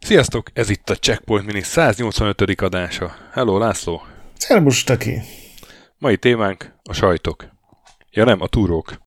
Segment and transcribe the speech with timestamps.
[0.00, 2.60] Sziasztok, ez itt a Checkpoint Mini 185.
[2.60, 3.14] adása.
[3.32, 4.02] Hello, László.
[4.36, 5.20] Szerbus, Taki.
[5.98, 7.48] Mai témánk a sajtok.
[8.10, 9.00] Ja nem, a túrók.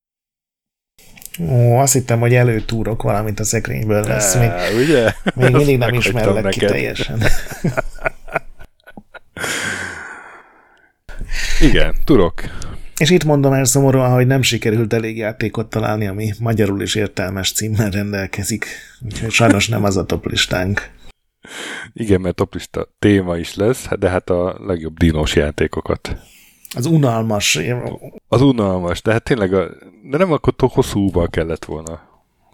[1.39, 4.35] Ó, azt hittem, hogy előtúrok valamint a szekrényből lesz.
[4.35, 5.13] Még, ugye?
[5.35, 7.23] még mindig nem ismerlek ki teljesen.
[11.63, 12.41] Igen, turok.
[12.97, 17.51] És itt mondom el szomorúan, hogy nem sikerült elég játékot találni, ami magyarul is értelmes
[17.51, 18.65] címmel rendelkezik.
[19.05, 20.91] Úgyhogy sajnos nem az a toplistánk.
[21.93, 26.17] Igen, mert toplista téma is lesz, de hát a legjobb dinos játékokat.
[26.75, 27.59] Az unalmas.
[28.27, 29.69] Az unalmas, de hát tényleg, a,
[30.09, 32.11] de nem akkor hosszúval kellett volna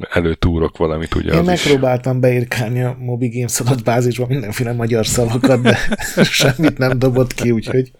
[0.10, 1.34] előtúrok valamit, ugye?
[1.34, 2.22] Én megpróbáltam is.
[2.22, 5.78] beírkálni a Mobi Games bázisba mindenféle magyar szavakat, de
[6.24, 7.92] semmit nem dobott ki, úgyhogy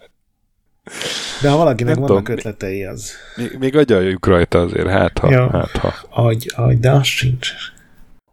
[1.42, 3.12] de ha valakinek nem vannak tudom, ötletei, az...
[3.36, 5.30] Még, még agyaljuk rajta azért, hát ha.
[5.30, 5.94] Ja, hát, ha.
[6.08, 7.50] Agy, agy, de az sincs.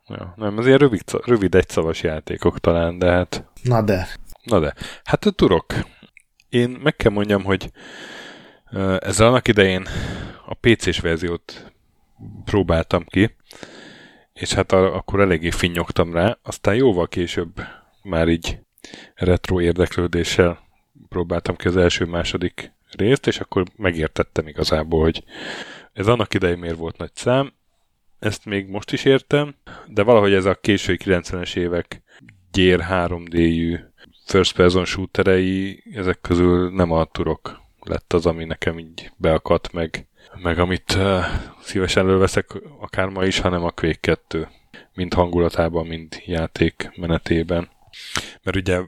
[0.07, 3.43] Ja, nem, azért rövid, rövid egyszavas játékok talán, de hát...
[3.63, 4.07] Na de.
[4.43, 4.73] Na de.
[5.03, 5.73] Hát a turok.
[6.49, 7.71] Én meg kell mondjam, hogy
[8.99, 9.87] ezzel annak idején
[10.45, 11.71] a PC-s verziót
[12.45, 13.35] próbáltam ki,
[14.33, 17.61] és hát akkor eléggé finnyogtam rá, aztán jóval később
[18.03, 18.59] már így
[19.15, 20.66] retro érdeklődéssel
[21.09, 25.23] próbáltam ki az első-második részt, és akkor megértettem igazából, hogy
[25.93, 27.53] ez annak idején miért volt nagy szám,
[28.19, 29.55] ezt még most is értem,
[29.87, 32.01] de valahogy ez a késői 90-es évek
[32.51, 33.79] gyér 3D-jű
[34.25, 40.07] first person shooterei, ezek közül nem a turok lett az, ami nekem így beakadt meg,
[40.41, 41.23] meg amit uh,
[41.61, 44.47] szívesen előveszek akár ma is, hanem a Quake 2,
[44.93, 47.69] mind hangulatában, mind játék menetében.
[48.43, 48.81] Mert ugye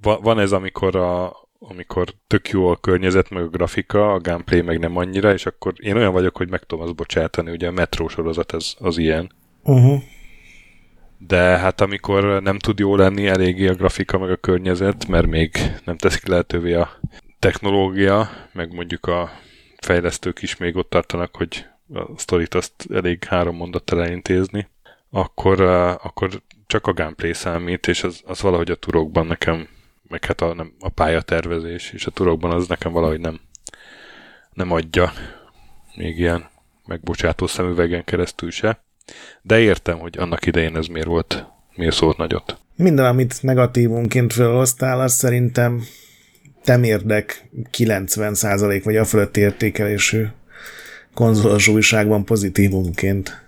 [0.00, 1.32] van ez, amikor a,
[1.68, 5.72] amikor tök jó a környezet, meg a grafika, a gameplay meg nem annyira, és akkor
[5.76, 9.32] én olyan vagyok, hogy meg tudom azt bocsátani, ugye a Metro sorozat ez, az ilyen.
[9.62, 10.02] Uh-huh.
[11.18, 15.56] De hát amikor nem tud jó lenni eléggé a grafika, meg a környezet, mert még
[15.84, 17.00] nem teszik lehetővé a
[17.38, 19.30] technológia, meg mondjuk a
[19.78, 24.68] fejlesztők is még ott tartanak, hogy a sztorit azt elég három mondattal elintézni,
[25.10, 29.68] akkor, uh, akkor csak a gameplay számít, és az, az valahogy a turokban nekem
[30.12, 33.40] meg hát a, nem, a pályatervezés és a turokban az nekem valahogy nem,
[34.52, 35.12] nem adja
[35.94, 36.48] még ilyen
[36.86, 38.84] megbocsátó szemüvegen keresztül se.
[39.42, 42.58] De értem, hogy annak idején ez miért volt, miért szólt nagyot.
[42.76, 45.82] Minden, amit negatívunként felhoztál, az szerintem
[46.64, 50.26] temérdek 90% vagy a fölött értékelésű
[51.14, 53.44] konzolos újságban pozitívunként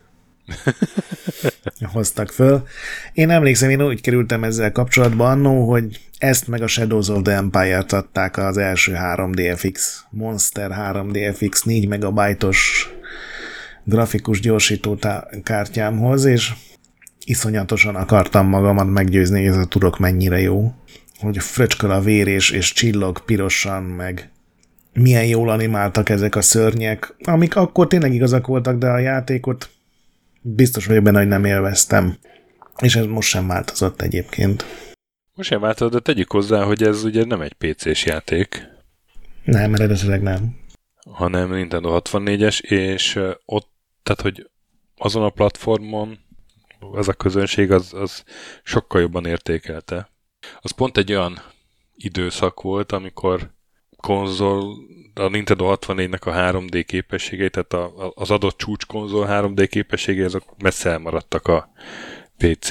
[1.92, 2.66] hoztak föl.
[3.12, 7.34] Én emlékszem, én úgy kerültem ezzel kapcsolatban annó, hogy ezt meg a Shadows of the
[7.34, 9.80] Empire-t adták az első 3DFX,
[10.10, 12.88] Monster 3DFX 4 megabajtos
[13.84, 14.98] grafikus gyorsító
[15.42, 16.52] kártyámhoz, és
[17.24, 20.72] iszonyatosan akartam magamat meggyőzni, hogy ez a turok mennyire jó.
[21.18, 24.30] Hogy fröcsköl a vér és, és csillog pirosan, meg
[24.92, 29.70] milyen jól animáltak ezek a szörnyek, amik akkor tényleg igazak voltak, de a játékot
[30.46, 32.18] biztos vagyok benne, hogy nem élveztem.
[32.82, 34.64] És ez most sem változott egyébként.
[35.34, 38.66] Most sem változott, de tegyük hozzá, hogy ez ugye nem egy PC-s játék.
[39.44, 40.56] Nem, eredetileg nem.
[41.10, 43.70] Hanem Nintendo 64-es, és ott,
[44.02, 44.50] tehát hogy
[44.96, 46.18] azon a platformon
[46.78, 48.24] az a közönség az, az
[48.62, 50.10] sokkal jobban értékelte.
[50.60, 51.38] Az pont egy olyan
[51.94, 53.52] időszak volt, amikor
[53.96, 54.76] konzol,
[55.14, 60.44] a Nintendo 64-nek a 3D képességei, tehát a, az adott csúcs konzol 3D képességei, azok
[60.62, 61.72] messze elmaradtak a
[62.36, 62.68] PC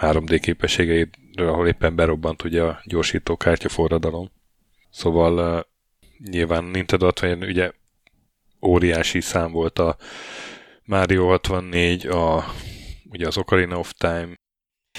[0.00, 4.30] 3D képességeiről, ahol éppen berobbant ugye a gyorsítókártya forradalom.
[4.90, 5.64] Szóval uh,
[6.30, 7.70] nyilván Nintendo 64 ugye
[8.62, 9.96] óriási szám volt a
[10.84, 12.44] Mario 64, a,
[13.10, 14.28] ugye az Ocarina of Time,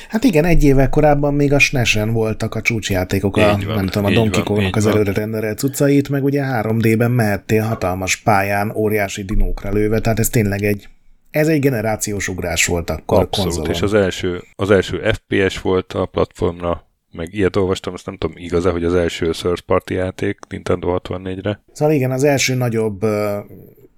[0.09, 4.05] Hát igen, egy évvel korábban még a SNES-en voltak a csúcsjátékok, a, van, nem tudom,
[4.05, 9.71] a Donkey Kongnak az előre renderelt cuccait, meg ugye 3D-ben mehettél hatalmas pályán, óriási dinókra
[9.71, 10.87] lőve, tehát ez tényleg egy
[11.31, 13.71] ez egy generációs ugrás volt akkor Abszolút, konzolon.
[13.71, 18.37] és az első, az első FPS volt a platformra, meg ilyet olvastam, azt nem tudom
[18.37, 21.61] igaz hogy az első third party játék Nintendo 64-re.
[21.71, 23.11] Szóval igen, az első nagyobb uh,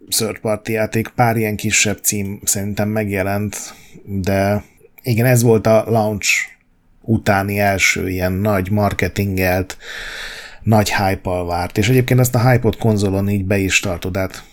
[0.09, 3.55] third party játék, pár ilyen kisebb cím szerintem megjelent,
[4.03, 4.63] de
[5.01, 6.29] igen, ez volt a launch
[7.01, 9.77] utáni első ilyen nagy marketingelt,
[10.63, 14.43] nagy hype várt, és egyébként ezt a hype-ot konzolon így be is tartod, hát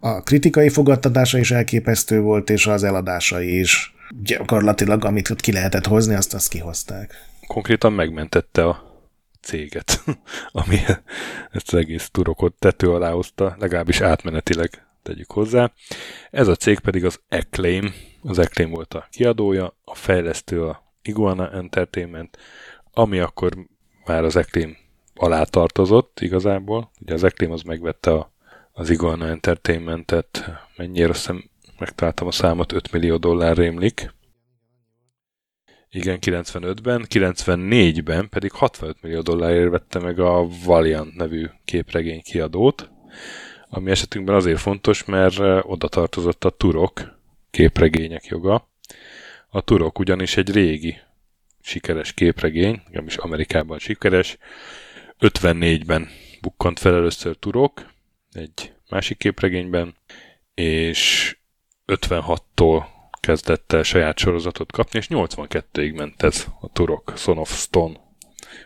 [0.00, 3.94] a kritikai fogadtatása is elképesztő volt, és az eladásai is.
[4.22, 7.14] Gyakorlatilag, amit ott ki lehetett hozni, azt azt kihozták.
[7.46, 8.94] Konkrétan megmentette a
[9.40, 10.04] céget,
[10.52, 10.76] ami
[11.50, 15.72] ezt az egész turokot tető alá hozta, legalábbis átmenetileg tegyük hozzá.
[16.30, 17.94] Ez a cég pedig az Acclaim,
[18.24, 22.38] az Acclaim volt a kiadója, a fejlesztő a Iguana Entertainment,
[22.92, 23.52] ami akkor
[24.04, 24.76] már az Acclaim
[25.14, 26.90] alá tartozott igazából.
[27.00, 28.32] Ugye az Acclaim az megvette a,
[28.72, 34.14] az Iguana Entertainmentet, mennyire hiszem megtaláltam a számot, 5 millió dollár rémlik.
[35.90, 42.90] Igen, 95-ben, 94-ben pedig 65 millió dollárért vette meg a Valiant nevű képregény kiadót,
[43.68, 47.13] ami esetünkben azért fontos, mert oda tartozott a Turok
[47.54, 48.68] képregények joga.
[49.48, 50.96] A Turok ugyanis egy régi
[51.62, 54.36] sikeres képregény, is Amerikában sikeres.
[55.20, 56.08] 54-ben
[56.40, 57.86] bukkant fel először Turok,
[58.32, 59.94] egy másik képregényben,
[60.54, 61.36] és
[61.86, 62.84] 56-tól
[63.20, 68.00] kezdett el saját sorozatot kapni, és 82-ig ment ez a Turok, Son of Stone.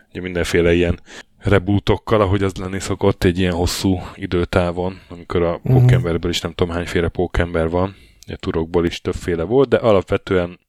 [0.09, 0.99] Ugye mindenféle ilyen
[1.37, 5.79] rebootokkal, ahogy az lenni szokott egy ilyen hosszú időtávon, amikor a uh-huh.
[5.79, 7.95] pókemberből is nem tudom hányféle pókember van,
[8.33, 10.59] a turokból is többféle volt, de alapvetően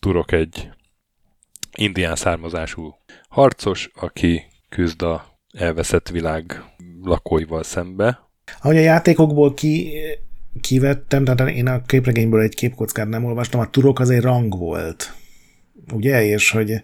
[0.00, 0.70] turok egy
[1.76, 2.94] indián származású
[3.28, 6.62] harcos, aki küzd a elveszett világ
[7.02, 8.30] lakóival szembe.
[8.60, 9.92] Ahogy a játékokból ki,
[10.60, 15.14] kivettem, tehát én a képregényből egy képkockát nem olvastam, a turok az egy rang volt.
[15.92, 16.24] Ugye?
[16.24, 16.82] És hogy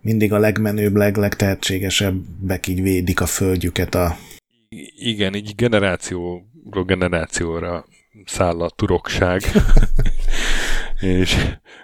[0.00, 4.16] mindig a legmenőbb, leg, legtehetségesebbek így védik a földjüket a...
[4.96, 7.84] Igen, így generációról generációra
[8.26, 9.42] száll a turokság.
[11.00, 11.36] és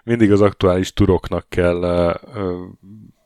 [0.04, 2.14] mindig az aktuális turoknak kell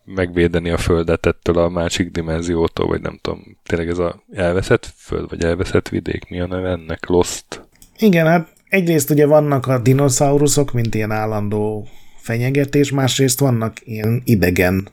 [0.05, 5.29] megvédeni a földet ettől a másik dimenziótól, vagy nem tudom, tényleg ez a elveszett föld,
[5.29, 7.07] vagy elveszett vidék, mi a neve ennek?
[7.07, 7.67] Lost?
[7.99, 14.89] Igen, hát egyrészt ugye vannak a dinoszauruszok, mint ilyen állandó fenyegetés, másrészt vannak ilyen idegen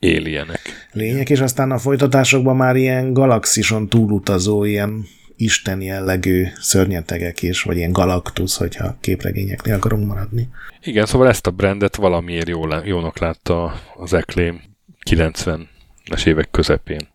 [0.00, 0.60] Alienek.
[0.92, 5.06] lények, és aztán a folytatásokban már ilyen galaxison túlutazó, ilyen
[5.36, 10.48] isten jellegű szörnyetegek is, vagy ilyen galaktusz, hogyha képregényeknél akarunk maradni.
[10.82, 14.62] Igen, szóval ezt a brandet valamiért jó, jónak látta az Acclaim
[15.10, 17.08] 90-es évek közepén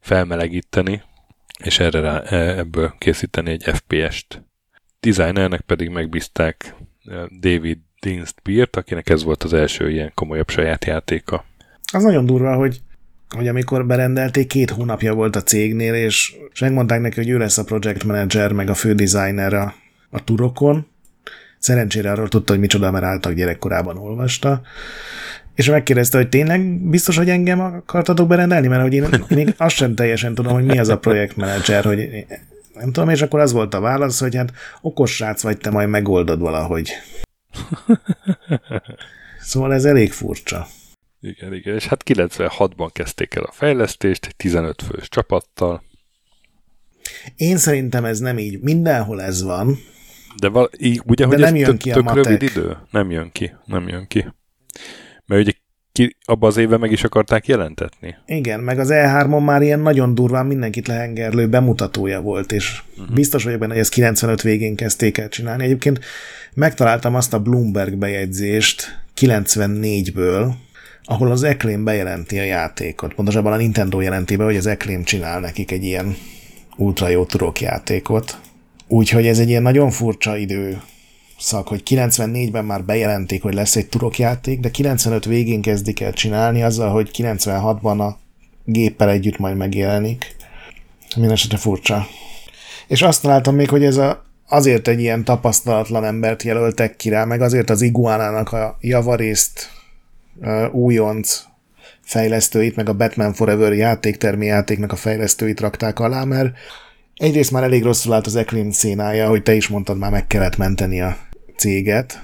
[0.00, 1.02] felmelegíteni,
[1.64, 4.42] és erre rá, e, ebből készíteni egy FPS-t.
[5.00, 10.84] Designernek pedig megbízták e, David Dinst Beert, akinek ez volt az első ilyen komolyabb saját
[10.84, 11.44] játéka.
[11.92, 12.80] Az nagyon durva, hogy
[13.36, 17.58] hogy amikor berendelték, két hónapja volt a cégnél, és, és megmondták neki, hogy ő lesz
[17.58, 19.74] a project manager, meg a fő designer a,
[20.10, 20.86] a turokon.
[21.58, 24.62] Szerencsére arról tudta, hogy micsoda, mert álltak gyerekkorában olvasta.
[25.54, 28.66] És megkérdezte, hogy tényleg biztos, hogy engem akartatok berendelni?
[28.68, 32.26] Mert hogy én még azt sem teljesen tudom, hogy mi az a projektmenedzser, hogy
[32.74, 35.88] nem tudom, és akkor az volt a válasz, hogy hát okos srác vagy, te majd
[35.88, 36.90] megoldod valahogy.
[39.40, 40.66] Szóval ez elég furcsa.
[41.20, 45.82] Igen, igen, és hát 96-ban kezdték el a fejlesztést, egy 15 fős csapattal.
[47.36, 48.60] Én szerintem ez nem így.
[48.60, 49.78] Mindenhol ez van.
[50.40, 52.76] De val- így, ugye, De hogy nem ez jön ki tök a rövid idő?
[52.90, 54.26] Nem jön ki, nem jön ki.
[55.26, 55.52] Mert ugye
[55.92, 58.14] ki, abban az évben meg is akarták jelentetni.
[58.26, 63.14] Igen, meg az E3-on már ilyen nagyon durván mindenkit lehengerlő bemutatója volt, és uh-huh.
[63.14, 65.64] biztos vagyok benne, hogy ezt 95 végén kezdték el csinálni.
[65.64, 66.00] Egyébként
[66.54, 70.52] megtaláltam azt a Bloomberg bejegyzést 94-ből,
[71.04, 73.14] ahol az Acclaim bejelenti a játékot.
[73.14, 76.16] Pontosabban a Nintendo jelenti be, hogy az Acclaim csinál nekik egy ilyen
[76.76, 78.38] ultra jó turok játékot.
[78.88, 80.80] Úgyhogy ez egy ilyen nagyon furcsa idő
[81.38, 86.12] szak, hogy 94-ben már bejelentik, hogy lesz egy turok játék, de 95 végén kezdik el
[86.12, 88.18] csinálni azzal, hogy 96-ban a
[88.64, 90.36] géppel együtt majd megjelenik.
[91.16, 92.06] Minden esetre furcsa.
[92.86, 97.24] És azt találtam még, hogy ez a, azért egy ilyen tapasztalatlan embert jelöltek ki rá,
[97.24, 99.79] meg azért az iguánának a javarészt
[100.72, 101.42] újonc
[102.00, 106.56] fejlesztőit, meg a Batman Forever játéktermi játéknak a fejlesztőit rakták alá, mert
[107.14, 110.56] egyrészt már elég rosszul állt az Eclipse szénája, hogy te is mondtad, már meg kellett
[110.56, 111.16] menteni a
[111.56, 112.22] céget.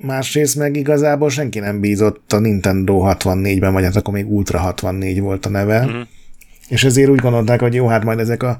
[0.00, 5.20] Másrészt meg igazából senki nem bízott a Nintendo 64-ben, vagy hát akkor még Ultra 64
[5.20, 5.84] volt a neve.
[5.84, 6.00] Mm-hmm.
[6.68, 8.58] És ezért úgy gondolták, hogy jó, hát majd ezek a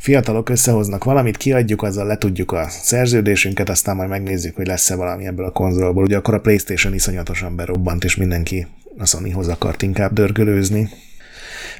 [0.00, 5.44] fiatalok összehoznak valamit, kiadjuk, azzal letudjuk a szerződésünket, aztán majd megnézzük, hogy lesz-e valami ebből
[5.44, 6.02] a konzolból.
[6.02, 8.66] Ugye akkor a Playstation iszonyatosan berobbant, és mindenki
[8.98, 10.88] a Sonyhoz akart inkább dörgölőzni.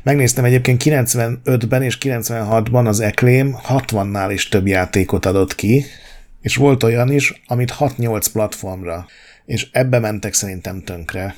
[0.02, 5.84] Megnéztem egyébként 95-ben és 96-ban az Acclaim 60-nál is több játékot adott ki,
[6.40, 9.06] és volt olyan is, amit 6-8 platformra,
[9.44, 11.36] és ebbe mentek szerintem tönkre.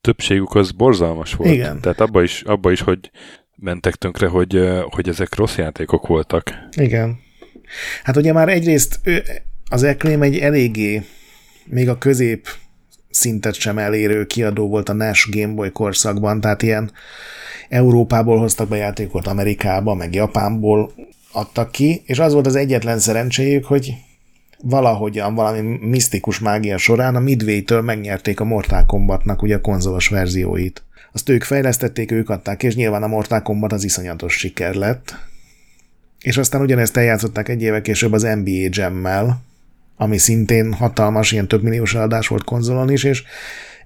[0.00, 1.50] Többségük az borzalmas volt.
[1.50, 1.80] Igen.
[1.80, 3.10] Tehát abba is, abba is hogy
[3.56, 6.52] mentek tönkre, hogy, hogy ezek rossz játékok voltak.
[6.76, 7.18] Igen.
[8.02, 9.00] Hát ugye már egyrészt
[9.70, 11.02] az Acclaim egy eléggé,
[11.64, 12.48] még a közép
[13.10, 16.92] szintet sem elérő kiadó volt a NES Game Boy korszakban, tehát ilyen
[17.68, 20.92] Európából hoztak be játékot Amerikába, meg Japánból
[21.32, 23.94] adtak ki, és az volt az egyetlen szerencséjük, hogy
[24.62, 30.82] valahogyan, valami misztikus mágia során a Midway-től megnyerték a Mortal Kombatnak ugye a konzolos verzióit.
[31.14, 35.16] Azt ők fejlesztették, ők adták, és nyilván a Mortal Kombat az iszonyatos siker lett.
[36.20, 39.42] És aztán ugyanezt eljátszották egy éve később az NBA Jam-mel,
[39.96, 43.22] ami szintén hatalmas, ilyen több milliós eladás volt konzolon is, és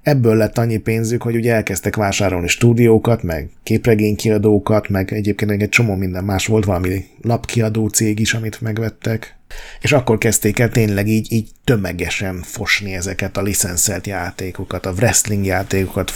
[0.08, 5.94] ebből lett annyi pénzük, hogy ugye elkezdtek vásárolni stúdiókat, meg képregénykiadókat, meg egyébként egy csomó
[5.94, 9.36] minden más volt, valami lapkiadó cég is, amit megvettek.
[9.80, 15.44] És akkor kezdték el tényleg így, így tömegesen fosni ezeket a licenszelt játékokat, a wrestling
[15.44, 16.12] játékokat,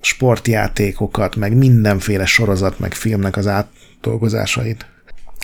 [0.00, 4.86] sportjátékokat, meg mindenféle sorozat, meg filmnek az átdolgozásait.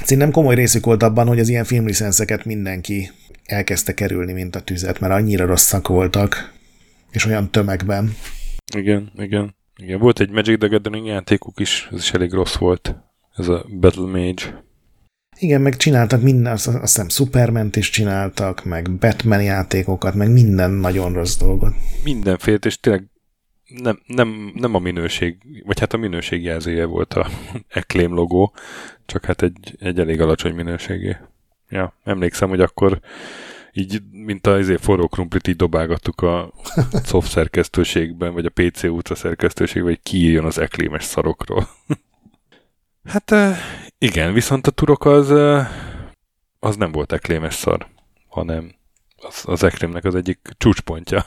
[0.02, 3.10] Szerintem komoly részük volt abban, hogy az ilyen filmlicenszeket mindenki
[3.44, 6.56] elkezdte kerülni, mint a tüzet, mert annyira rosszak voltak,
[7.10, 8.14] és olyan tömegben.
[8.74, 9.56] Igen, igen.
[9.76, 12.96] Igen, volt egy Magic the Gathering játékuk is, ez is elég rossz volt.
[13.36, 14.64] Ez a Battle Mage.
[15.38, 21.12] Igen, meg csináltak minden, azt, hiszem Superman-t is csináltak, meg Batman játékokat, meg minden nagyon
[21.12, 21.74] rossz dolgot.
[22.04, 23.10] Mindenféle, és tényleg
[23.68, 27.28] nem, nem, nem a minőség, vagy hát a minőség jelzője volt a
[27.74, 28.54] Acclaim logó,
[29.06, 31.16] csak hát egy, egy elég alacsony minőségé.
[31.68, 33.00] Ja, emlékszem, hogy akkor
[33.78, 36.52] így, mint a izé, forró krumplit így dobálgattuk a
[37.04, 41.68] soft szerkesztőségben, vagy a PC útra szerkesztőségben, hogy kiírjon az eklémes szarokról.
[43.12, 43.34] hát
[43.98, 45.30] igen, viszont a turok az,
[46.58, 47.86] az nem volt eklémes szar,
[48.28, 48.74] hanem
[49.16, 51.26] az, az eklémnek az egyik csúcspontja,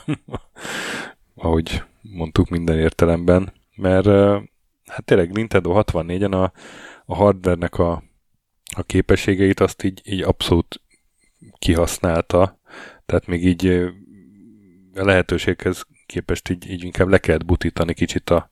[1.34, 4.06] ahogy mondtuk minden értelemben, mert
[4.86, 6.52] hát tényleg Nintendo 64-en a,
[7.04, 8.02] a hardware-nek a,
[8.76, 10.80] a képességeit azt így, így abszolút
[11.62, 12.60] kihasználta,
[13.06, 13.66] tehát még így
[14.94, 18.50] a lehetőséghez képest így, így inkább le kellett butítani kicsit a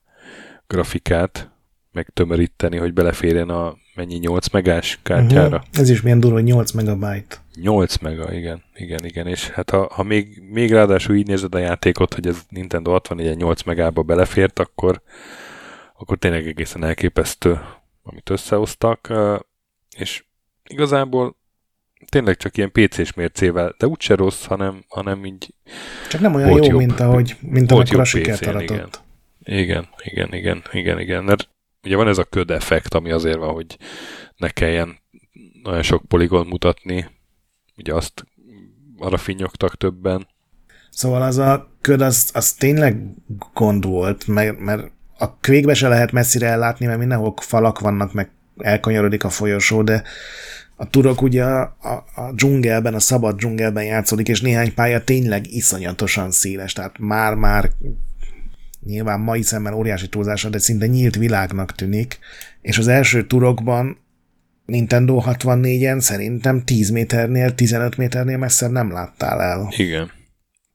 [0.67, 1.51] grafikát,
[1.91, 5.57] meg tömöríteni, hogy beleférjen a mennyi 8 megás kártyára.
[5.57, 5.81] Uh-huh.
[5.81, 7.35] Ez is milyen durva, hogy 8 megabyte.
[7.61, 11.59] 8 mega, igen, igen, igen, és hát ha, ha még, még ráadásul így nézed a
[11.59, 15.01] játékot, hogy ez Nintendo 64 8 megába belefért, akkor,
[15.97, 17.59] akkor tényleg egészen elképesztő,
[18.03, 19.13] amit összehoztak,
[19.97, 20.23] és
[20.67, 21.39] igazából
[22.11, 25.53] tényleg csak ilyen PC-s mércével, de úgyse rossz, hanem, hanem így
[26.09, 29.01] Csak nem olyan jó, jobb, mint ahogy mint amikor a sikert aratott.
[29.43, 29.87] Igen.
[30.03, 31.49] igen, igen, igen, igen, igen, mert
[31.83, 33.77] ugye van ez a köd effekt, ami azért van, hogy
[34.37, 34.99] ne kelljen
[35.63, 37.09] nagyon sok poligon mutatni,
[37.77, 38.25] ugye azt
[38.97, 40.27] arra finnyogtak többen.
[40.89, 43.03] Szóval az a köd, az, az tényleg
[43.53, 48.31] gond volt, mert, mert a kvékbe se lehet messzire ellátni, mert mindenhol falak vannak, meg
[48.57, 50.03] elkanyarodik a folyosó, de
[50.81, 55.53] a turok ugye a, a, a dzsungelben, a szabad dzsungelben játszódik, és néhány pálya tényleg
[55.53, 57.71] iszonyatosan széles, tehát már-már
[58.85, 62.19] nyilván mai szemmel óriási túlzása, de szinte nyílt világnak tűnik,
[62.61, 63.97] és az első turokban
[64.65, 69.73] Nintendo 64-en szerintem 10 méternél, 15 méternél messzebb nem láttál el.
[69.77, 70.11] Igen.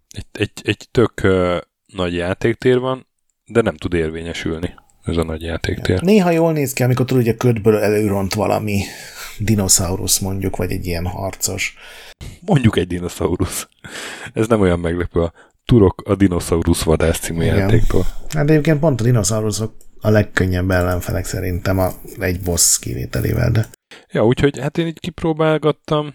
[0.08, 3.06] Egy, egy, egy tök uh, nagy játéktér van,
[3.44, 4.74] de nem tud érvényesülni
[5.06, 6.02] ez a nagy játéktér.
[6.02, 8.80] Néha jól néz ki, amikor tudod, hogy a ködből előront valami
[9.38, 11.74] dinoszaurusz mondjuk, vagy egy ilyen harcos.
[12.40, 13.68] Mondjuk egy dinoszaurusz.
[14.32, 15.32] Ez nem olyan meglepő a
[15.64, 17.56] Turok a dinoszaurusz vadász című Igen.
[17.56, 18.06] játéktól.
[18.28, 23.66] Hát egyébként pont a dinoszauruszok a legkönnyebb ellenfelek szerintem a egy boss kivételével, de...
[24.10, 26.14] Ja, úgyhogy hát én így kipróbálgattam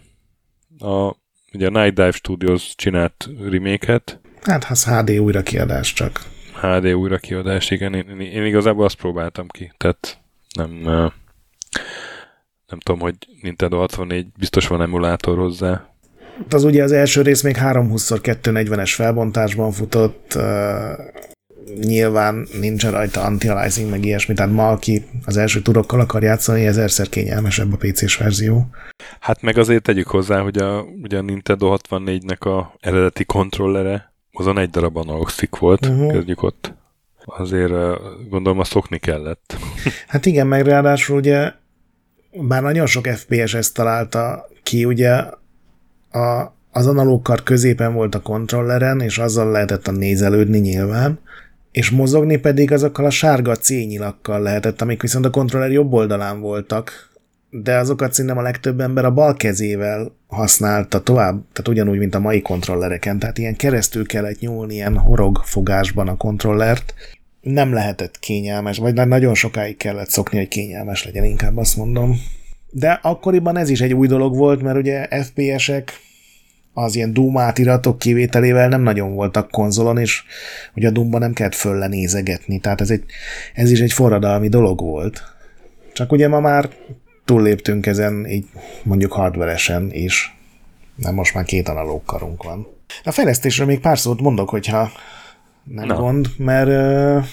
[0.79, 1.15] a
[1.53, 4.19] ugye a Night Dive Studios csinált remake-et.
[4.41, 6.25] Hát az HD újrakiadás csak.
[6.61, 7.93] HD újrakiadás, igen.
[7.93, 10.19] Én, én, én igazából azt próbáltam ki, tehát
[10.55, 11.11] nem
[12.71, 15.89] nem tudom, hogy Nintendo 64 biztos van emulátor hozzá.
[16.49, 20.43] Az ugye az első rész még 320x240-es felbontásban futott, uh,
[21.79, 27.09] nyilván nincs rajta anti-aliasing, meg ilyesmi, tehát ma, aki az első turokkal akar játszani, ezerszer
[27.09, 28.67] kényelmesebb a PC-s verzió.
[29.19, 34.57] Hát meg azért tegyük hozzá, hogy a, ugye a Nintendo 64-nek a eredeti kontrollere azon
[34.57, 36.11] egy darab analog stick volt, uh-huh.
[36.11, 36.73] kezdjük ott.
[37.25, 37.73] Azért
[38.29, 39.57] gondolom a szokni kellett.
[40.07, 41.51] Hát igen, meg ráadásul ugye
[42.31, 45.11] bár nagyon sok FPS ezt találta ki, ugye
[46.11, 51.19] a, az analóg kar középen volt a kontrolleren, és azzal lehetett a nézelődni nyilván,
[51.71, 57.09] és mozogni pedig azokkal a sárga C-nyilakkal lehetett, amik viszont a kontroller jobb oldalán voltak,
[57.49, 62.19] de azokat szerintem a legtöbb ember a bal kezével használta tovább, tehát ugyanúgy, mint a
[62.19, 66.93] mai kontrollereken, tehát ilyen keresztül kellett nyúlni ilyen horog fogásban a kontrollert,
[67.41, 72.21] nem lehetett kényelmes, vagy nagyon sokáig kellett szokni, hogy kényelmes legyen, inkább azt mondom.
[72.69, 75.99] De akkoriban ez is egy új dolog volt, mert ugye FPS-ek
[76.73, 80.23] az ilyen Doom átiratok kivételével nem nagyon voltak konzolon, és
[80.73, 83.03] hogy a Doomba nem kellett föllenézegetni, tehát ez, egy,
[83.53, 85.23] ez is egy forradalmi dolog volt.
[85.93, 86.69] Csak ugye ma már
[87.25, 88.45] túlléptünk ezen, így
[88.83, 90.35] mondjuk hardveresen is.
[90.95, 92.67] Nem, most már két analóg karunk van.
[93.03, 94.91] A fejlesztésről még pár szót mondok, hogyha
[95.63, 95.95] nem Na.
[95.95, 97.25] gond, mert uh,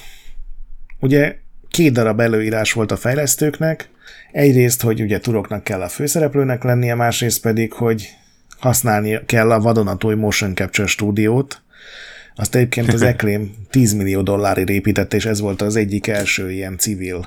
[1.01, 1.37] ugye
[1.69, 3.89] két darab előírás volt a fejlesztőknek.
[4.33, 8.09] Egyrészt, hogy ugye turoknak kell a főszereplőnek lennie, másrészt pedig, hogy
[8.59, 11.63] használni kell a vadonatúj Motion Capture stúdiót.
[12.37, 16.79] Azt egyébként az Acclaim 10 millió dollárért építette, és ez volt az egyik első ilyen
[16.79, 17.27] civil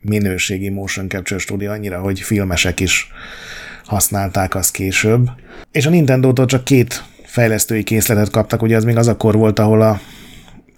[0.00, 3.10] minőségi Motion Capture stúdió, annyira, hogy filmesek is
[3.84, 5.30] használták azt később.
[5.72, 9.82] És a Nintendo-tól csak két fejlesztői készletet kaptak, ugye az még az akkor volt, ahol
[9.82, 10.00] a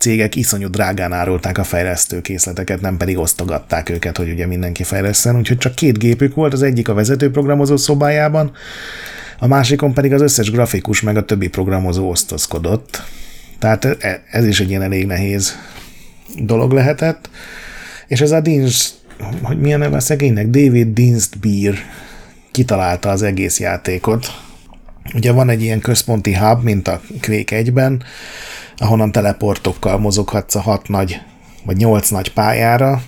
[0.01, 5.37] cégek iszonyú drágán árulták a fejlesztő készleteket, nem pedig osztogatták őket, hogy ugye mindenki fejleszten,
[5.37, 8.53] úgyhogy csak két gépük volt, az egyik a vezetőprogramozó szobájában,
[9.39, 13.03] a másikon pedig az összes grafikus meg a többi programozó osztozkodott.
[13.59, 15.59] Tehát e, ez is egy ilyen elég nehéz
[16.37, 17.31] dolog lehetett.
[18.07, 18.91] És ez a Dins,
[19.43, 20.47] hogy milyen neve a szegénynek?
[20.47, 21.75] David Dinstbeer
[22.51, 24.27] kitalálta az egész játékot.
[25.15, 28.03] Ugye van egy ilyen központi hub, mint a Quake 1-ben,
[28.81, 31.21] ahonnan teleportokkal mozoghatsz a hat nagy,
[31.65, 33.03] vagy nyolc nagy pályára,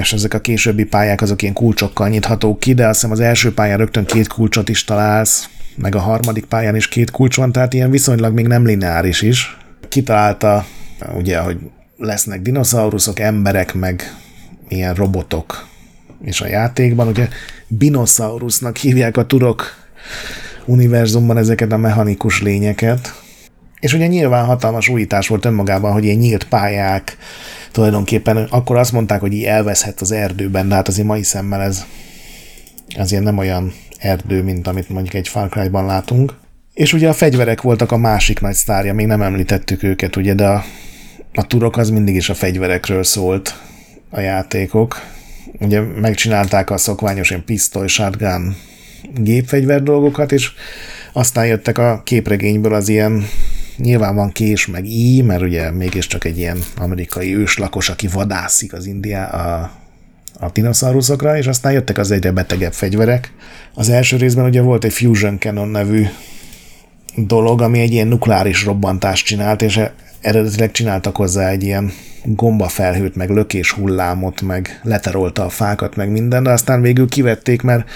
[0.00, 3.54] és ezek a későbbi pályák azok ilyen kulcsokkal nyithatók ki, de azt hiszem az első
[3.54, 7.72] pályán rögtön két kulcsot is találsz, meg a harmadik pályán is két kulcs van, tehát
[7.72, 9.56] ilyen viszonylag még nem lineáris is.
[9.88, 10.64] Kitalálta,
[11.14, 11.58] ugye, hogy
[11.96, 14.16] lesznek dinoszauruszok, emberek, meg
[14.68, 15.66] ilyen robotok
[16.24, 17.08] és a játékban.
[17.08, 17.28] Ugye
[17.68, 19.64] Binosaurusnak hívják a turok
[20.64, 23.22] univerzumban ezeket a mechanikus lényeket.
[23.84, 27.16] És ugye nyilván hatalmas újítás volt önmagában, hogy ilyen nyílt pályák,
[27.72, 31.84] tulajdonképpen akkor azt mondták, hogy így elveszhet az erdőben, de hát azért mai szemmel ez
[32.98, 36.34] azért nem olyan erdő, mint amit mondjuk egy Far Cry-ban látunk.
[36.74, 40.46] És ugye a fegyverek voltak a másik nagy sztárja, még nem említettük őket, ugye, de
[40.46, 40.64] a,
[41.34, 43.60] a turok az mindig is a fegyverekről szólt
[44.10, 45.00] a játékok.
[45.60, 48.56] Ugye megcsinálták a szokványos ilyen pisztoly, shotgun,
[49.14, 50.50] gépfegyver dolgokat, és
[51.12, 53.26] aztán jöttek a képregényből az ilyen
[53.76, 58.86] nyilván van kés, meg í, mert ugye mégiscsak egy ilyen amerikai őslakos, aki vadászik az
[58.86, 59.70] India a,
[60.40, 63.32] a dinoszauruszokra, és aztán jöttek az egyre betegebb fegyverek.
[63.74, 66.06] Az első részben ugye volt egy Fusion Cannon nevű
[67.16, 69.80] dolog, ami egy ilyen nukleáris robbantást csinált, és
[70.20, 71.92] eredetileg csináltak hozzá egy ilyen
[72.24, 77.90] gombafelhőt, meg lökés hullámot, meg leterolta a fákat, meg minden, de aztán végül kivették, mert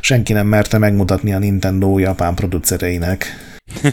[0.00, 3.53] senki nem merte megmutatni a Nintendo japán producereinek.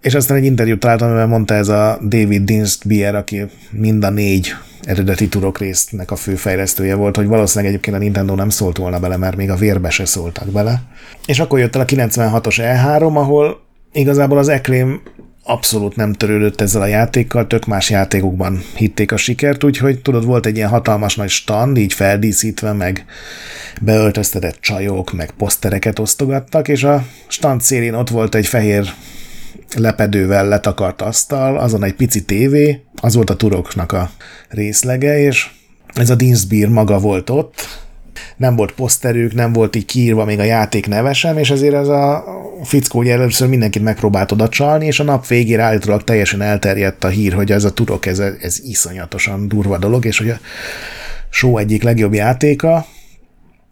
[0.00, 4.54] És aztán egy interjút találtam, amiben mondta ez a David Dinstbier, aki mind a négy
[4.82, 9.16] eredeti turok résznek a főfejlesztője volt, hogy valószínűleg egyébként a Nintendo nem szólt volna bele,
[9.16, 10.82] mert még a vérbe se szóltak bele.
[11.26, 13.60] És akkor jött el a 96-os E3, ahol
[13.92, 15.02] igazából az Acclaim
[15.48, 20.46] abszolút nem törődött ezzel a játékkal, tök más játékokban hitték a sikert, úgyhogy tudod, volt
[20.46, 23.04] egy ilyen hatalmas nagy stand, így feldíszítve, meg
[23.80, 28.90] beöltöztetett csajok, meg posztereket osztogattak, és a stand szélén ott volt egy fehér
[29.76, 34.10] lepedővel letakart asztal, azon egy pici tévé, az volt a turoknak a
[34.48, 35.50] részlege, és
[35.94, 37.87] ez a Dinsbeer maga volt ott,
[38.36, 41.88] nem volt poszterük, nem volt így kiírva még a játék neve sem, és ezért ez
[41.88, 42.24] a
[42.62, 47.08] fickó ugye először mindenkit megpróbált oda csalni, és a nap végére állítólag teljesen elterjedt a
[47.08, 50.38] hír, hogy ez a turok, ez, ez iszonyatosan durva dolog, és hogy a
[51.30, 52.86] show egyik legjobb játéka,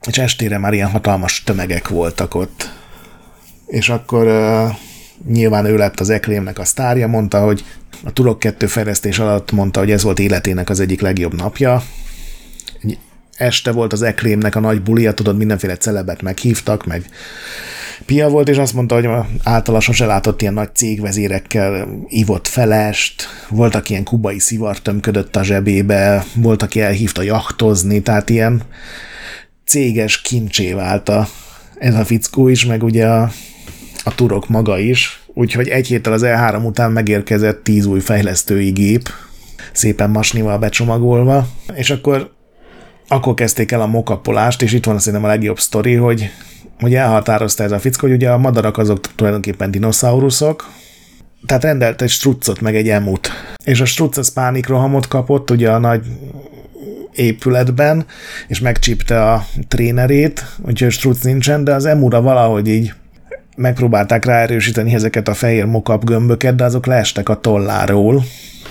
[0.09, 2.71] és estére már ilyen hatalmas tömegek voltak ott.
[3.67, 4.27] És akkor
[5.29, 7.65] nyilván ő lett az Eklémnek a sztárja, mondta, hogy
[8.05, 11.83] a Turok 2 fejlesztés alatt mondta, hogy ez volt életének az egyik legjobb napja.
[13.37, 17.05] Este volt az Eklémnek a nagy bulia, tudod, mindenféle celebet meghívtak, meg
[18.05, 19.09] Pia volt, és azt mondta, hogy
[19.43, 26.25] általa sose látott ilyen nagy cégvezérekkel ivott felest, voltak ilyen kubai szivar tömködött a zsebébe,
[26.35, 28.63] volt, aki elhívta jachtozni, tehát ilyen
[29.67, 31.29] céges kincsé vált a,
[31.79, 33.31] ez a fickó is, meg ugye a,
[34.05, 39.09] a turok maga is, úgyhogy egy héttel az E3 után megérkezett tíz új fejlesztői gép,
[39.73, 42.36] szépen masnival becsomagolva, és akkor
[43.09, 46.31] akkor kezdték el a mokapolást, és itt van szerintem a legjobb sztori, hogy,
[46.81, 50.71] hogy elhatározta ez a fickó, hogy ugye a madarak azok tulajdonképpen dinoszauruszok,
[51.47, 53.31] tehát rendelt egy struccot, meg egy emut.
[53.65, 56.05] És a struc az pánikrohamot kapott, ugye a nagy
[57.15, 58.07] épületben,
[58.49, 62.95] és megcsípte a trénerét, úgyhogy struc nincsen, de az emura valahogy így
[63.57, 68.25] megpróbálták ráerősíteni ezeket a fehér mokap gömböket, de azok leestek a tolláról,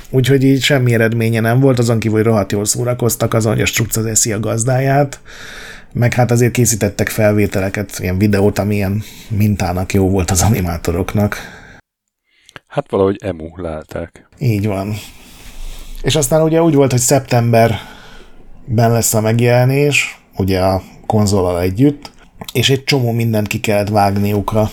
[0.09, 3.65] úgyhogy így semmi eredménye nem volt, azon kívül, hogy rohadt jól szórakoztak azon, hogy a
[3.65, 5.19] struc az eszi a gazdáját,
[5.93, 11.37] meg hát azért készítettek felvételeket, ilyen videót, amilyen mintának jó volt az animátoroknak.
[12.67, 14.27] Hát valahogy emulálták.
[14.39, 14.95] Így van.
[16.01, 17.79] És aztán ugye úgy volt, hogy szeptemberben
[18.91, 22.11] lesz a megjelenés, ugye a konzolal együtt,
[22.53, 24.71] és egy csomó mindent ki kellett vágniuk a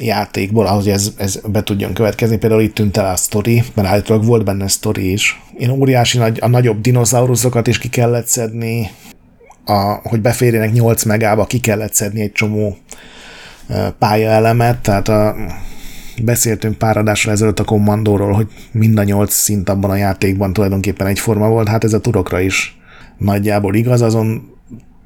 [0.00, 2.38] játékból, ahhoz, hogy ez, ez be tudjon következni.
[2.38, 5.42] Például itt tűnt el a sztori, mert állítólag volt benne sztori is.
[5.58, 8.90] Én óriási nagy, a nagyobb dinoszauruszokat is ki kellett szedni,
[9.64, 12.76] a, hogy beférjenek 8 megába, ki kellett szedni egy csomó
[13.98, 15.36] pályaelemet, tehát a,
[16.22, 21.06] beszéltünk pár adásra ezelőtt a kommandóról, hogy mind a nyolc szint abban a játékban tulajdonképpen
[21.06, 22.78] egyforma volt, hát ez a turokra is
[23.18, 24.58] nagyjából igaz, azon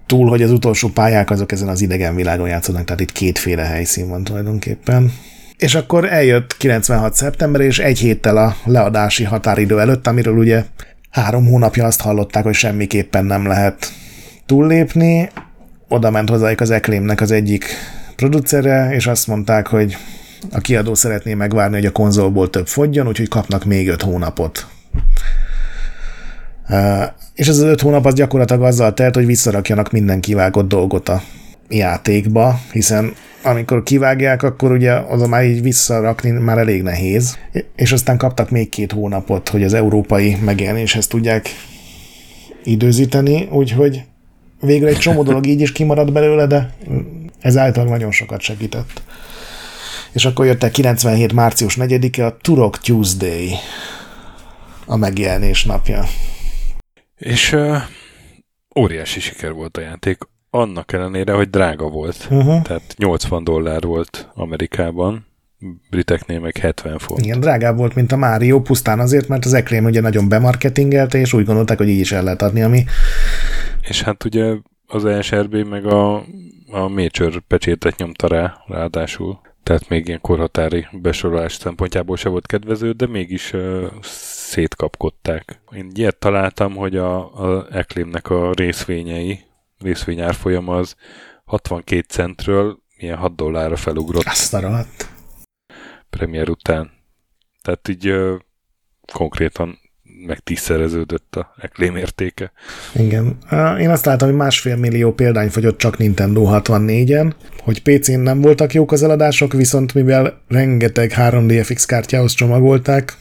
[0.07, 4.09] túl, hogy az utolsó pályák azok ezen az idegen világon játszanak, tehát itt kétféle helyszín
[4.09, 5.13] van tulajdonképpen.
[5.57, 7.15] És akkor eljött 96.
[7.15, 10.65] szeptember, és egy héttel a leadási határidő előtt, amiről ugye
[11.11, 13.93] három hónapja azt hallották, hogy semmiképpen nem lehet
[14.47, 15.31] túllépni.
[15.89, 17.65] Oda ment hozzájuk az Eclaimnek az egyik
[18.17, 19.97] producere, és azt mondták, hogy
[20.53, 24.67] a kiadó szeretné megvárni, hogy a konzolból több fogjon, úgyhogy kapnak még öt hónapot.
[27.35, 31.23] És ez az öt hónap az gyakorlatilag azzal telt, hogy visszarakjanak minden kivágott dolgot a
[31.69, 37.39] játékba, hiszen amikor kivágják, akkor ugye az már így visszarakni már elég nehéz,
[37.77, 41.49] és aztán kaptak még két hónapot, hogy az európai megjelenéshez tudják
[42.65, 44.03] időzíteni, úgyhogy
[44.61, 46.75] végül egy csomó dolog így is kimaradt belőle, de
[47.41, 49.03] ez általában nagyon sokat segített.
[50.13, 51.33] És akkor jött el 97.
[51.33, 53.51] március 4-e a Turok Tuesday,
[54.87, 56.05] a megjelenés napja.
[57.25, 57.77] És uh,
[58.79, 60.19] óriási siker volt a játék,
[60.51, 62.29] annak ellenére, hogy drága volt.
[62.31, 62.63] Uh-huh.
[62.63, 65.27] Tehát 80 dollár volt Amerikában,
[65.91, 67.25] briteknél meg 70 font.
[67.25, 71.33] Igen, drágább volt, mint a Mario, pusztán azért, mert az Eclaim ugye nagyon bemarketingelte, és
[71.33, 72.85] úgy gondolták, hogy így is el lehet adni, ami...
[73.89, 74.55] És hát ugye
[74.87, 76.17] az ESRB meg a,
[76.71, 79.41] a Major pecsétet nyomta rá, ráadásul.
[79.63, 83.85] Tehát még ilyen korhatári besorolás szempontjából se volt kedvező, de mégis uh,
[84.45, 85.61] szétkapkodták.
[85.73, 89.41] Én ilyet találtam, hogy a, a Eclaimnek a részvényei,
[89.79, 90.95] részvényárfolyam az
[91.45, 94.25] 62 centről ilyen 6 dollárra felugrott.
[94.25, 94.87] Azt a.
[96.11, 96.91] Premier után.
[97.63, 98.35] Tehát így uh,
[99.13, 99.79] konkrétan
[100.27, 102.53] meg tízszereződött a Acclaim értéke.
[102.95, 103.39] Igen.
[103.79, 108.73] Én azt látom, hogy másfél millió példány fogyott csak Nintendo 64-en, hogy PC-n nem voltak
[108.73, 113.17] jók az eladások, viszont mivel rengeteg 3DFX kártyához csomagolták,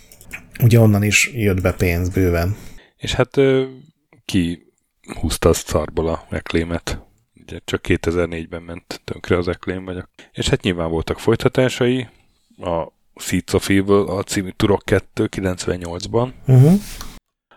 [0.61, 2.55] ugye onnan is jött be pénz bőven.
[2.97, 3.39] És hát
[4.25, 4.73] ki
[5.19, 6.99] húzta a szarból a Acclaim-et.
[7.41, 10.09] Ugye csak 2004-ben ment tönkre az Acclaim vagyok.
[10.31, 12.07] És hát nyilván voltak folytatásai,
[12.57, 16.73] a Seeds of Evil a című Turok 2 98-ban, uh-huh.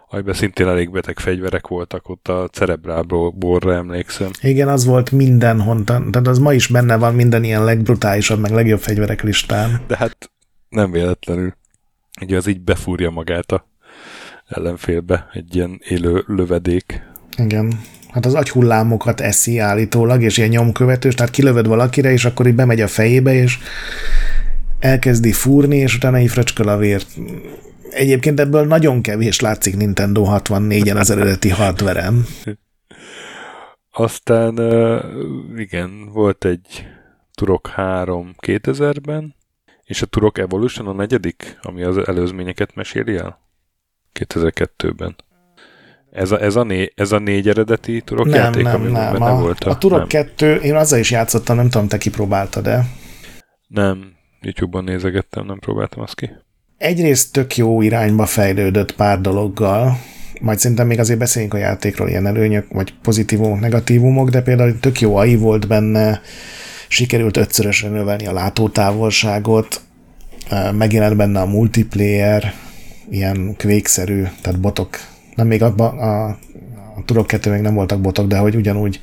[0.08, 4.30] amiben szintén elég beteg fegyverek voltak, ott a cerebrálborra emlékszem.
[4.40, 8.80] Igen, az volt mindenhonnan, tehát az ma is benne van minden ilyen legbrutálisabb, meg legjobb
[8.80, 9.84] fegyverek listán.
[9.86, 10.30] De hát
[10.68, 11.54] nem véletlenül.
[12.20, 13.68] Ugye az így befúrja magát a
[14.46, 17.02] ellenfélbe, egy ilyen élő lövedék.
[17.36, 17.80] Igen.
[18.10, 22.80] Hát az agyhullámokat eszi állítólag, és ilyen nyomkövetős, tehát kilövöd valakire, és akkor így bemegy
[22.80, 23.58] a fejébe, és
[24.78, 27.08] elkezdi fúrni, és utána így fröcsköl a vért.
[27.90, 32.26] Egyébként ebből nagyon kevés látszik Nintendo 64-en az eredeti hardverem.
[33.90, 34.58] Aztán
[35.56, 36.86] igen, volt egy
[37.34, 39.34] Turok 3 2000-ben,
[39.86, 43.38] és a Turok Evolution a negyedik, ami az előzményeket meséli el?
[44.20, 45.16] 2002-ben.
[46.10, 49.12] Ez a, ez a, né, ez a négy eredeti Turok nem, játék, nem, ami nem.
[49.12, 49.64] benne a, volt?
[49.64, 50.08] A Turok nem.
[50.08, 52.86] 2, én azzal is játszottam, nem tudom, te kipróbáltad-e?
[53.66, 56.30] Nem, YouTube-on nézegettem, nem próbáltam azt ki.
[56.78, 59.98] Egyrészt tök jó irányba fejlődött pár dologgal,
[60.40, 65.00] majd szerintem még azért beszéljünk a játékról, ilyen előnyök, vagy pozitívumok, negatívumok, de például tök
[65.00, 66.20] jó AI volt benne,
[66.88, 69.80] sikerült ötszörösre növelni a látótávolságot,
[70.72, 72.54] megjelent benne a multiplayer,
[73.10, 74.98] ilyen kvékszerű, tehát botok,
[75.34, 76.24] nem még abban a,
[76.96, 79.00] a Turok 2 még nem voltak botok, de hogy ugyanúgy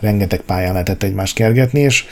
[0.00, 2.04] rengeteg pályán lehetett egymást kergetni, és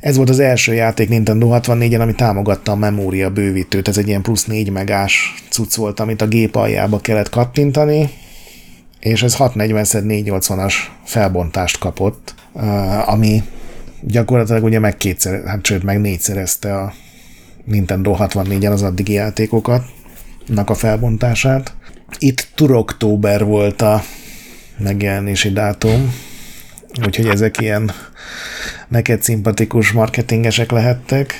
[0.00, 3.88] ez volt az első játék Nintendo 64-en, ami támogatta a memória bővítőt.
[3.88, 8.10] Ez egy ilyen plusz 4 megás cucc volt, amit a gép aljába kellett kattintani,
[9.00, 12.34] és ez 640x480-as felbontást kapott,
[13.06, 13.42] ami
[14.00, 16.92] gyakorlatilag ugye meg kétszer, hát sőt meg négyszerezte a
[17.64, 19.84] Nintendo 64-en az addigi játékokat,
[20.64, 21.74] a felbontását.
[22.18, 24.02] Itt turoktóber volt a
[24.78, 26.14] megjelenési dátum,
[27.04, 27.90] úgyhogy ezek ilyen
[28.88, 31.34] neked szimpatikus marketingesek lehettek,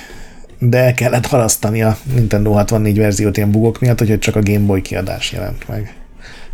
[0.59, 4.65] de el kellett halasztani a Nintendo 64 verziót ilyen bugok miatt, hogy csak a Game
[4.65, 5.93] Boy kiadás jelent meg.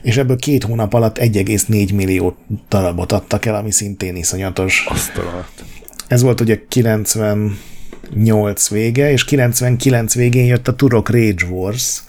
[0.02, 2.36] és ebből két hónap alatt 1,4 millió
[2.70, 4.86] darabot adtak el, ami szintén iszonyatos.
[4.90, 5.46] Azt a
[6.08, 12.04] Ez volt ugye 98 vége, és 99 végén jött a Turok Rage Wars.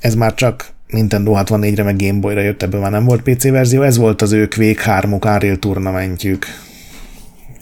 [0.00, 3.82] Ez már csak Nintendo 64-re meg Game Boy-ra jött, ebből már nem volt PC verzió,
[3.82, 6.46] ez volt az ő Quake 3 Unreal turnamentjük.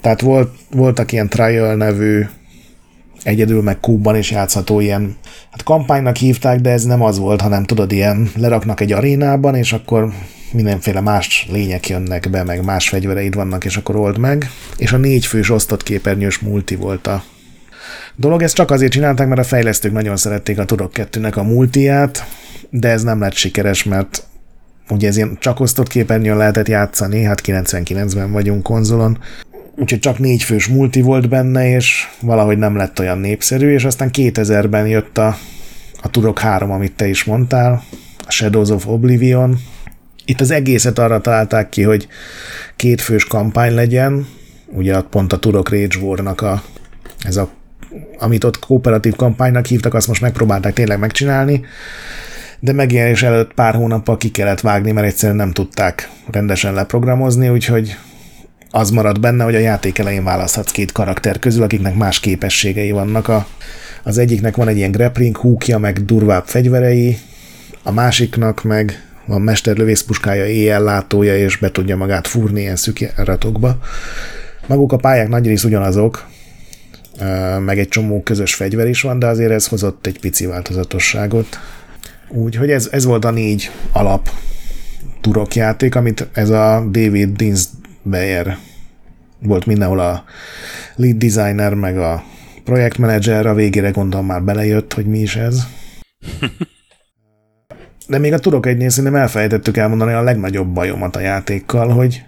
[0.00, 2.26] Tehát volt, voltak ilyen Trial nevű
[3.22, 5.16] egyedül meg kubban is játszható ilyen,
[5.50, 9.72] hát kampánynak hívták, de ez nem az volt, hanem tudod, ilyen leraknak egy arénában, és
[9.72, 10.12] akkor
[10.52, 14.50] mindenféle más lények jönnek be, meg más fegyvereid vannak, és akkor old meg.
[14.76, 17.22] És a négy fős osztott képernyős multi volt a
[18.16, 18.42] dolog.
[18.42, 22.24] Ezt csak azért csinálták, mert a fejlesztők nagyon szerették a Turok 2-nek a multiát,
[22.70, 24.24] de ez nem lett sikeres, mert
[24.88, 29.18] ugye ez ilyen csak osztott képernyőn lehetett játszani, hát 99-ben vagyunk konzolon,
[29.80, 34.10] úgyhogy csak négy fős multi volt benne, és valahogy nem lett olyan népszerű, és aztán
[34.12, 35.36] 2000-ben jött a,
[36.02, 37.82] a Turok 3, amit te is mondtál,
[38.26, 39.58] a Shadows of Oblivion.
[40.24, 42.08] Itt az egészet arra találták ki, hogy
[42.76, 44.26] két fős kampány legyen,
[44.66, 46.62] ugye pont a Turok Rage War-nak a,
[47.22, 47.50] ez a,
[48.18, 51.64] amit ott kooperatív kampánynak hívtak, azt most megpróbálták tényleg megcsinálni,
[52.58, 57.96] de megjelenés előtt pár hónappal ki kellett vágni, mert egyszerűen nem tudták rendesen leprogramozni, úgyhogy
[58.70, 63.28] az marad benne, hogy a játék elején választhatsz két karakter közül, akiknek más képességei vannak.
[63.28, 63.46] A,
[64.02, 67.18] az egyiknek van egy ilyen grappling húkja, meg durvább fegyverei,
[67.82, 73.78] a másiknak meg van mesterlövészpuskája, éjjellátója, és be tudja magát fúrni ilyen szükjáratokba.
[74.66, 76.28] Maguk a pályák nagy rész ugyanazok,
[77.64, 81.58] meg egy csomó közös fegyver is van, de azért ez hozott egy pici változatosságot.
[82.28, 84.30] Úgyhogy ez, ez volt a négy alap
[85.20, 87.30] turokjáték, amit ez a David
[88.02, 88.56] Dinsbeyer
[89.38, 90.24] volt mindenhol a
[90.96, 92.24] lead designer, meg a
[92.64, 95.62] projektmenedzser, a végére gondolom már belejött, hogy mi is ez.
[98.08, 102.22] De még a turok egynél szerintem elfelejtettük elmondani a legnagyobb bajomat a játékkal, hogy,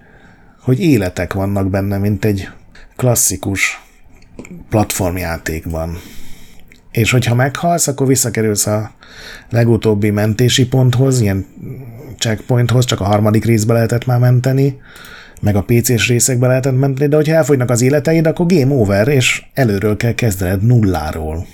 [0.60, 2.48] hogy életek vannak benne, mint egy
[2.96, 3.80] klasszikus
[4.68, 5.98] platformjátékban.
[6.90, 8.92] És hogyha meghalsz, akkor visszakerülsz a
[9.50, 11.46] legutóbbi mentési ponthoz, ilyen
[12.18, 14.80] checkpointhoz, csak a harmadik részbe lehetett már menteni,
[15.42, 19.42] meg a PC-s részekbe lehetett menteni, de hogyha elfogynak az életeid, akkor game over, és
[19.52, 21.46] előről kell kezdened nulláról.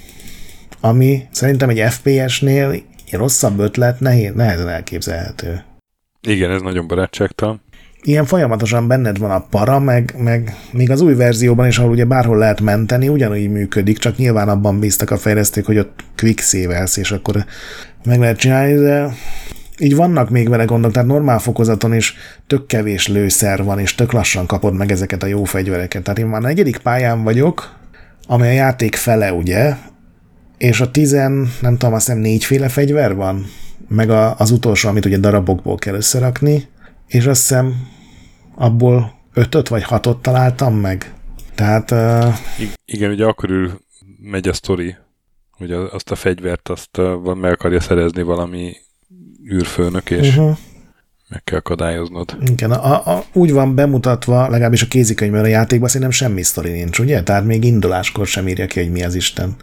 [0.81, 5.63] Ami szerintem egy FPS-nél rosszabb ötlet nehéz, nehezen elképzelhető.
[6.21, 7.61] Igen, ez nagyon barátságtalan
[8.03, 12.05] ilyen folyamatosan benned van a para, meg, meg még az új verzióban is, ahol ugye
[12.05, 16.89] bárhol lehet menteni, ugyanúgy működik, csak nyilván abban bíztak a fejlesztők, hogy ott quick save
[16.95, 17.45] és akkor
[18.05, 19.15] meg lehet csinálni, de
[19.79, 24.13] így vannak még vele gondok, tehát normál fokozaton is tök kevés lőszer van, és tök
[24.13, 26.03] lassan kapod meg ezeket a jó fegyvereket.
[26.03, 27.77] Tehát én már negyedik pályán vagyok,
[28.27, 29.77] amely a játék fele, ugye,
[30.59, 33.47] és a tizen, nem tudom, azt hiszem négyféle fegyver van,
[33.89, 36.69] meg a, az utolsó, amit ugye darabokból kell összerakni,
[37.07, 37.75] és azt hiszem
[38.55, 41.13] abból ötöt vagy hatot találtam meg.
[41.55, 41.91] Tehát...
[41.91, 42.35] Uh...
[42.85, 43.81] Igen, ugye akkor ül,
[44.21, 44.97] megy a sztori,
[45.51, 47.01] hogy azt a fegyvert azt
[47.35, 48.77] meg akarja szerezni valami
[49.53, 50.57] űrfőnök, és uh-huh.
[51.29, 52.37] meg kell akadályoznod.
[52.51, 56.99] Igen, a, a, úgy van bemutatva, legalábbis a kézikönyvben a játékban szerintem semmi sztori nincs,
[56.99, 57.23] ugye?
[57.23, 59.57] Tehát még induláskor sem írja ki, hogy mi az Isten.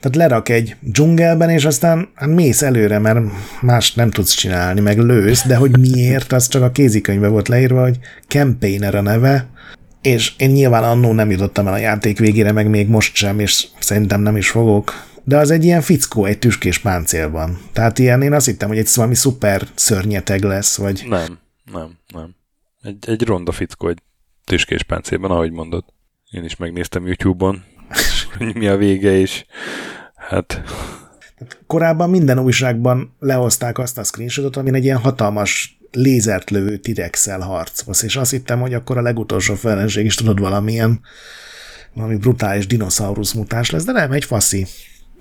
[0.00, 3.20] Tehát lerak egy dzsungelben, és aztán hát mész előre, mert
[3.60, 7.82] más nem tudsz csinálni, meg lősz, de hogy miért, az csak a kézikönyvben volt leírva,
[7.82, 9.46] hogy campaigner a neve,
[10.02, 13.66] és én nyilván annó nem jutottam el a játék végére, meg még most sem, és
[13.78, 14.92] szerintem nem is fogok,
[15.26, 17.58] de az egy ilyen fickó egy tüskés páncélban.
[17.72, 21.04] Tehát ilyen, én azt hittem, hogy egy valami szuper szörnyeteg lesz, vagy...
[21.08, 21.38] Nem,
[21.72, 22.34] nem, nem.
[22.82, 24.02] Egy, egy ronda fickó egy
[24.44, 25.84] tüskés páncélban, ahogy mondod.
[26.30, 27.64] Én is megnéztem YouTube-on,
[28.54, 29.44] mi a vége, és
[30.14, 30.62] hát...
[31.66, 38.02] Korábban minden újságban lehozták azt a screenshotot, amin egy ilyen hatalmas lézert lövő T-Rex-el harcolsz,
[38.02, 41.00] és azt hittem, hogy akkor a legutolsó felenség is tudod valamilyen
[41.94, 44.66] valami brutális dinoszaurusz mutás lesz, de nem, egy faszi.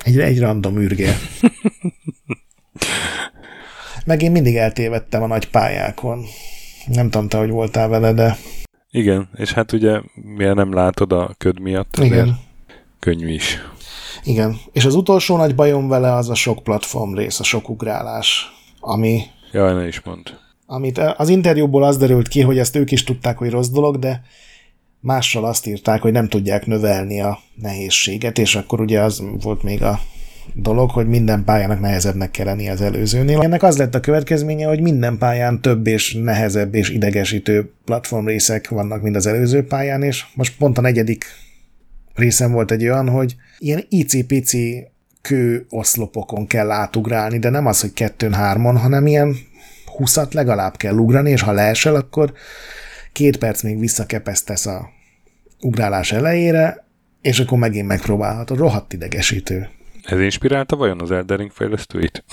[0.04, 1.16] Egy, egy random űrge.
[4.06, 6.26] Meg én mindig eltévedtem a nagy pályákon.
[6.88, 8.38] Nem tudom te, hogy voltál vele, de...
[8.92, 12.40] Igen, és hát ugye miért nem látod a köd miatt, Igen.
[13.00, 13.58] könnyű is.
[14.24, 18.52] Igen, és az utolsó nagy bajom vele az a sok platform rész, a sok ugrálás,
[18.80, 19.22] ami...
[19.52, 20.40] Jaj, ne is mond.
[20.66, 24.22] Amit az interjúból az derült ki, hogy ezt ők is tudták, hogy rossz dolog, de
[25.06, 29.84] mással azt írták, hogy nem tudják növelni a nehézséget, és akkor ugye az volt még
[29.84, 30.00] a
[30.54, 33.42] dolog, hogy minden pályának nehezebbnek kell lenni az előzőnél.
[33.42, 39.02] Ennek az lett a következménye, hogy minden pályán több és nehezebb és idegesítő platformrészek vannak,
[39.02, 41.26] mint az előző pályán, és most pont a negyedik
[42.16, 44.88] részem volt egy olyan, hogy ilyen icipici
[45.22, 49.36] kő oszlopokon kell átugrálni, de nem az, hogy kettőn-hármon, hanem ilyen
[49.98, 52.34] 20 legalább kell ugrani, és ha leesel, akkor
[53.16, 54.90] két perc még visszakepesztesz a
[55.62, 56.88] ugrálás elejére,
[57.22, 58.58] és akkor megint megpróbálhatod.
[58.58, 59.70] Rohadt idegesítő.
[60.04, 62.24] Ez inspirálta vajon az Eldering fejlesztőit?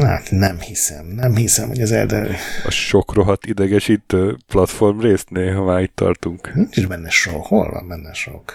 [0.00, 2.36] Hát nem hiszem, nem hiszem, hogy az Elder...
[2.64, 6.54] A sok rohadt idegesítő platform részt néha már itt tartunk.
[6.54, 7.46] Nincs benne sok.
[7.46, 8.54] Hol van benne sok?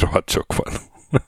[0.00, 0.72] rohadt sok van.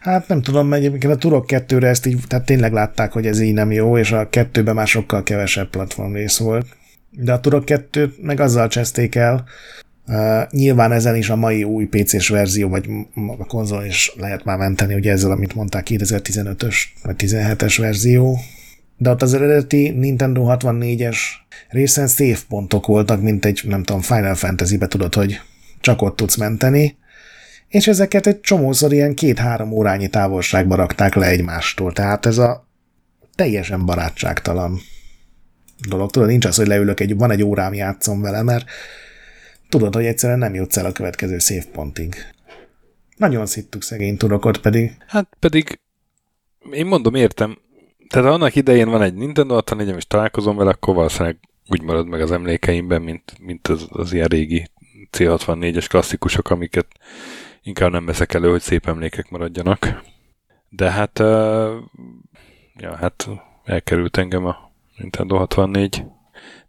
[0.00, 3.40] Hát nem tudom, mert egyébként a Turok 2-re ezt így, tehát tényleg látták, hogy ez
[3.40, 6.66] így nem jó, és a kettőben már sokkal kevesebb platform rész volt.
[7.10, 9.44] De a Turok 2 meg azzal cseszték el,
[10.06, 12.88] Uh, nyilván ezen is a mai új PC-s verzió, vagy
[13.38, 18.38] a konzol is lehet már menteni, ugye ezzel, amit mondták, 2015-ös vagy 17-es verzió,
[18.96, 21.16] de ott az eredeti Nintendo 64-es
[21.68, 25.40] részen szép pontok voltak, mint egy, nem tudom, Final Fantasy-be tudod, hogy
[25.80, 26.96] csak ott tudsz menteni,
[27.68, 32.68] és ezeket egy csomószor ilyen két-három órányi távolságba rakták le egymástól, tehát ez a
[33.34, 34.80] teljesen barátságtalan
[35.88, 36.10] dolog.
[36.10, 38.70] Tudod, nincs az, hogy leülök, egy, van egy órám játszom vele, mert
[39.68, 42.14] tudod, hogy egyszerűen nem jutsz el a következő szép pontig.
[43.16, 44.96] Nagyon szittük szegény turokot pedig.
[45.06, 45.80] Hát pedig,
[46.70, 47.58] én mondom, értem.
[48.08, 51.38] Tehát annak idején van egy Nintendo 64 és találkozom vele, akkor valószínűleg
[51.68, 54.70] úgy marad meg az emlékeimben, mint, mint az, az ilyen régi
[55.12, 56.86] C64-es klasszikusok, amiket
[57.62, 60.02] inkább nem veszek elő, hogy szép emlékek maradjanak.
[60.68, 61.26] De hát, uh,
[62.76, 63.28] ja, hát
[63.64, 64.69] elkerült engem a
[65.00, 66.04] Nintendo 64.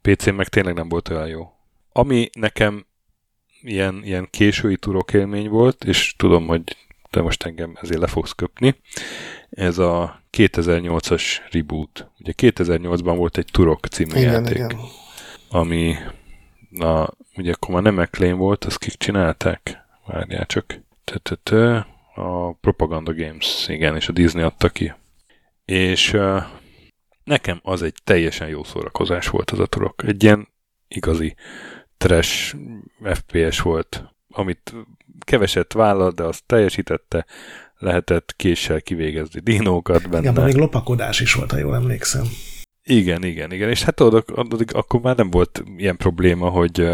[0.02, 1.52] PC meg tényleg nem volt olyan jó.
[1.92, 2.86] Ami nekem
[3.62, 6.78] ilyen, ilyen késői turok élmény volt, és tudom, hogy
[7.10, 8.76] te most engem ezért le fogsz köpni.
[9.50, 12.10] Ez a 2008-as reboot.
[12.20, 14.78] Ugye 2008-ban volt egy Turok című igen, játék, igen.
[15.50, 15.96] ami
[16.70, 19.78] na, ugye akkor már nem McLean volt, azt kik csinálták?
[20.06, 20.80] Várjál csak.
[22.16, 24.94] A Propaganda Games, igen, és a Disney adta ki.
[25.66, 26.18] És
[27.32, 30.04] nekem az egy teljesen jó szórakozás volt az a turok.
[30.04, 30.48] Egy ilyen
[30.88, 31.36] igazi
[31.98, 32.56] trash
[33.04, 34.74] FPS volt, amit
[35.20, 37.26] keveset vállal, de azt teljesítette,
[37.78, 40.30] lehetett késsel kivégezni dinókat benne.
[40.30, 42.26] Igen, még lopakodás is volt, ha jól emlékszem.
[42.84, 43.70] Igen, igen, igen.
[43.70, 46.90] És hát addig, addig akkor már nem volt ilyen probléma, hogy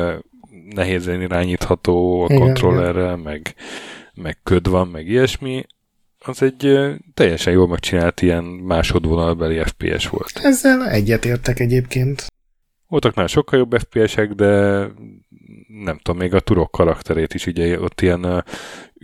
[0.70, 3.20] nehézen irányítható a igen, kontrollerrel, igen.
[3.20, 3.56] meg,
[4.14, 5.66] meg köd van, meg ilyesmi.
[6.20, 6.78] Az egy
[7.14, 10.40] teljesen jól megcsinált ilyen másodvonalbeli FPS volt.
[10.44, 12.26] Ezzel egyetértek egyébként.
[12.88, 14.52] Voltak már sokkal jobb FPS-ek, de
[15.68, 18.44] nem tudom, még a turok karakterét is, ugye ott ilyen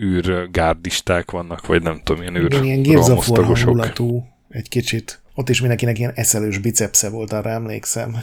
[0.02, 5.22] űrgárdisták vannak, vagy nem tudom, ilyen űr Igen, ilyen hangulatú egy kicsit.
[5.36, 8.16] Ott is mindenkinek ilyen eszelős bicepsze volt, arra emlékszem.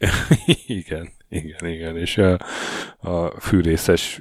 [0.66, 2.38] igen, igen, igen, és a,
[2.98, 4.20] a fűrészes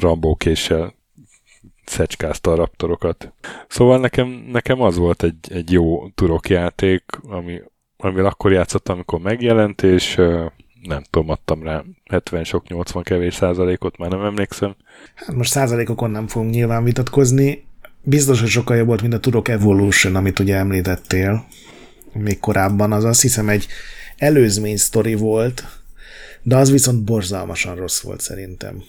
[0.00, 0.94] rambókéssel
[1.88, 3.32] szecskázta a raptorokat.
[3.68, 7.60] Szóval nekem, nekem az volt egy, egy jó turokjáték, ami
[8.00, 10.14] amivel akkor játszottam, amikor megjelent, és
[10.82, 14.76] nem tudom, adtam rá 70 sok 80 kevés százalékot, már nem emlékszem.
[15.14, 17.66] Hát most százalékokon nem fogunk nyilván vitatkozni.
[18.02, 21.46] Biztos, hogy sokkal jobb volt, mint a Turok Evolution, amit ugye említettél
[22.12, 22.92] még korábban.
[22.92, 23.66] Az azt hiszem egy
[24.16, 25.64] előzmény sztori volt,
[26.42, 28.82] de az viszont borzalmasan rossz volt szerintem.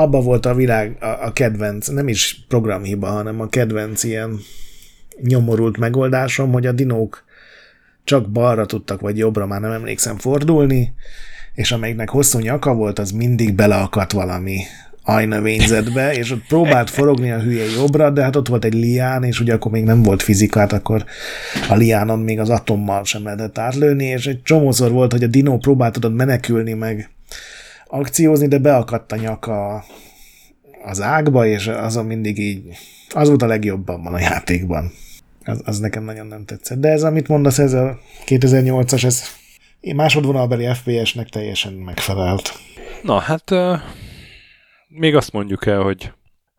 [0.00, 4.38] Abba volt a világ a, a kedvenc, nem is programhiba, hanem a kedvenc ilyen
[5.22, 7.24] nyomorult megoldásom, hogy a dinók
[8.04, 10.94] csak balra tudtak, vagy jobbra, már nem emlékszem fordulni,
[11.54, 14.58] és amelyiknek hosszú nyaka volt, az mindig beleakadt valami
[15.02, 19.40] ajnövényzetbe, és ott próbált forogni a hülye jobbra, de hát ott volt egy lián, és
[19.40, 21.04] ugye akkor még nem volt fizikát, akkor
[21.68, 25.58] a liánon még az atommal sem lehetett átlőni, és egy csomószor volt, hogy a dinó
[25.58, 27.10] próbált tudod menekülni, meg
[27.90, 29.84] akciózni, de beakadt a nyaka
[30.84, 32.62] az ágba, és azon mindig így,
[33.08, 34.92] az volt a legjobb abban a játékban.
[35.44, 36.78] Az, az nekem nagyon nem tetszett.
[36.78, 39.22] De ez, amit mondasz, ez a 2008-as, ez
[39.94, 42.52] másodvonalbeli FPS-nek teljesen megfelelt.
[43.02, 43.78] Na, hát uh,
[44.88, 46.12] még azt mondjuk el, hogy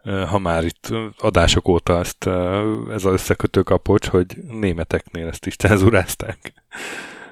[0.03, 2.27] ha már itt adások óta ezt,
[2.93, 6.53] ez az összekötő kapocs, hogy németeknél ezt is cenzurázták.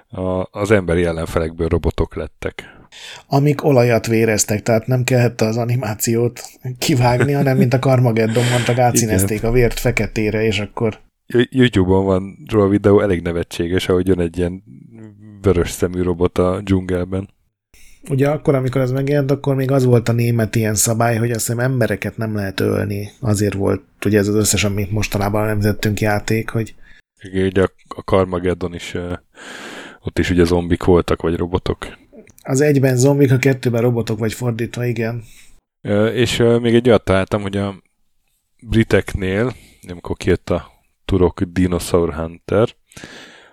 [0.10, 2.64] A, az emberi ellenfelekből robotok lettek.
[3.28, 6.42] Amik olajat véreztek, tehát nem kellett az animációt
[6.78, 11.00] kivágni, hanem mint a Carmageddonban csak átszínezték a vért feketére, és akkor
[11.50, 14.64] YouTube-on van róla videó, elég nevetséges, ahogy jön egy ilyen
[15.42, 17.30] vörös szemű robot a dzsungelben.
[18.10, 21.40] Ugye akkor, amikor ez megjelent, akkor még az volt a német ilyen szabály, hogy azt
[21.40, 23.12] hiszem embereket nem lehet ölni.
[23.20, 26.76] Azért volt, ugye ez az összes, amit mostanában nemzettünk játék, hogy...
[27.22, 28.96] Igen, ugye a, Carmageddon is,
[30.10, 31.98] ott is ugye zombik voltak, vagy robotok.
[32.44, 35.24] Az egyben zombik, a kettőben robotok, vagy fordítva, igen.
[36.14, 37.84] És még egy olyat találtam, hogy a
[38.62, 39.54] briteknél,
[39.90, 40.72] amikor kijött a
[41.06, 42.76] Turok Dinosaur Hunter,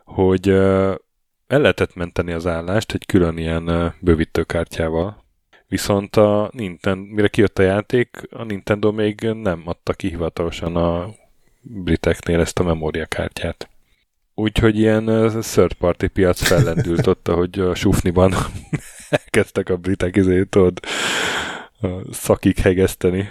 [0.04, 5.24] hogy el lehetett menteni az állást egy külön ilyen bővítőkártyával,
[5.68, 11.14] viszont a Nintendo, mire kijött a játék, a Nintendo még nem adta ki hivatalosan a
[11.60, 13.68] briteknél ezt a memóriakártyát.
[14.38, 15.04] Úgyhogy ilyen
[15.40, 18.34] third party piac fellendült ott, ahogy a sufniban
[19.08, 20.80] elkezdtek a britek izét, tudod,
[22.10, 23.28] szakik hegeszteni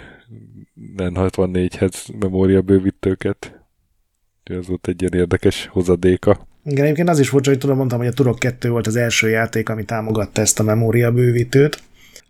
[0.96, 3.60] nem 64-hez memória bővítőket.
[4.44, 6.46] Ez volt egy ilyen érdekes hozadéka.
[6.64, 9.28] Igen, egyébként az is furcsa, hogy tudom, mondtam, hogy a Turok 2 volt az első
[9.28, 11.82] játék, ami támogatta ezt a memória bővítőt.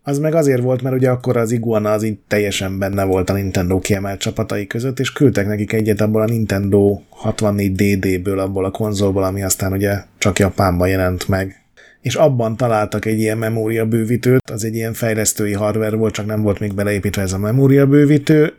[0.09, 3.33] Az meg azért volt, mert ugye akkor az Iguana az így teljesen benne volt a
[3.33, 9.25] Nintendo kiemelt csapatai között, és küldtek nekik egyet abból a Nintendo 64DD-ből, abból a konzolból,
[9.25, 11.65] ami aztán ugye csak Japánban jelent meg.
[12.01, 16.43] És abban találtak egy ilyen memória bővítőt, az egy ilyen fejlesztői hardware volt, csak nem
[16.43, 18.55] volt még beleépítve ez a memória bővítő,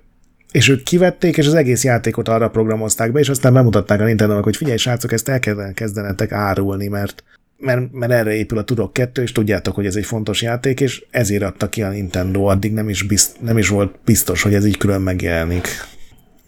[0.52, 4.42] és ők kivették, és az egész játékot arra programozták be, és aztán bemutatták a nintendo
[4.42, 7.24] hogy figyelj srácok, ezt el kellene kezdenetek árulni, mert,
[7.58, 11.06] mert, mert erre épül a Turok 2, és tudjátok, hogy ez egy fontos játék, és
[11.10, 14.66] ezért adta ki a Nintendo, addig nem is, bizt, nem is volt biztos, hogy ez
[14.66, 15.68] így külön megjelenik.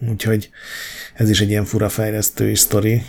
[0.10, 0.50] Úgyhogy
[1.14, 3.02] ez is egy ilyen fura fejlesztői sztori.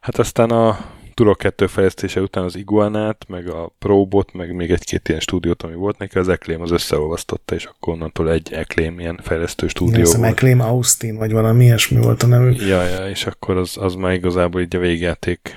[0.00, 5.08] Hát aztán a Turok 2 fejlesztése után az Iguanát, meg a Probot, meg még egy-két
[5.08, 9.20] ilyen stúdiót, ami volt neki, az Acclaim az összeolvasztotta, és akkor onnantól egy Acclaim ilyen
[9.22, 10.32] fejlesztő stúdió Igen, volt.
[10.32, 12.60] Acclaim Austin, vagy valami ilyesmi volt a nevük.
[12.60, 15.54] Ja, ja, és akkor az, az már igazából így a végjáték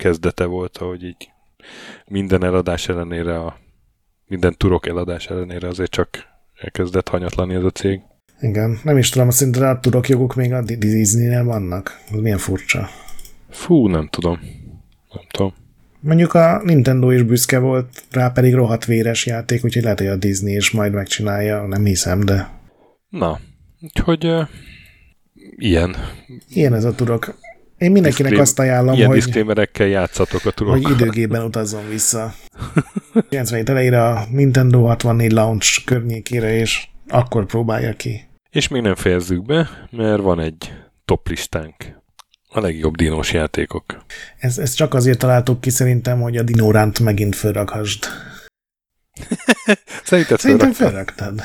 [0.00, 1.30] kezdete volt, ahogy így
[2.06, 3.58] minden eladás ellenére, a,
[4.26, 6.08] minden Turok eladás ellenére azért csak
[6.60, 8.00] elkezdett hanyatlani ez a cég.
[8.40, 12.00] Igen, nem is tudom, szinte a Turok jogok még a Disney-nél vannak.
[12.12, 12.88] Ez milyen furcsa.
[13.50, 14.38] Fú, nem tudom.
[15.12, 15.54] Nem tudom.
[16.00, 20.16] Mondjuk a Nintendo is büszke volt, rá pedig rohadt véres játék, úgyhogy lehet, hogy a
[20.16, 22.50] Disney is majd megcsinálja, nem hiszem, de...
[23.08, 23.40] Na,
[23.80, 24.48] úgyhogy uh,
[25.56, 25.96] ilyen.
[26.48, 27.34] Ilyen ez a turok.
[27.80, 29.16] Én mindenkinek Disclaim, azt ajánlom, ilyen hogy...
[29.16, 30.72] diszklémerekkel játszatok a turok.
[30.72, 32.34] Hogy időgében utazzon vissza.
[33.28, 38.28] 90 elejére a Nintendo 64 launch környékére, és akkor próbálja ki.
[38.50, 40.72] És még nem fejezzük be, mert van egy
[41.04, 41.74] top listánk
[42.48, 44.04] a legjobb dinós játékok.
[44.38, 48.04] Ez, ez csak azért találtuk ki szerintem, hogy a dinóránt megint felrakhasd.
[50.04, 51.40] Szerinted Szerintem felraktad.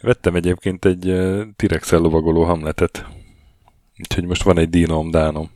[0.00, 3.06] Vettem egyébként egy uh, t lovagoló hamletet.
[3.98, 5.50] Úgyhogy most van egy dínom, dánom.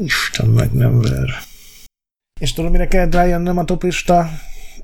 [0.00, 1.28] Isten meg nem ver.
[2.40, 4.28] És tudod, mire kell rájönnöm a toplista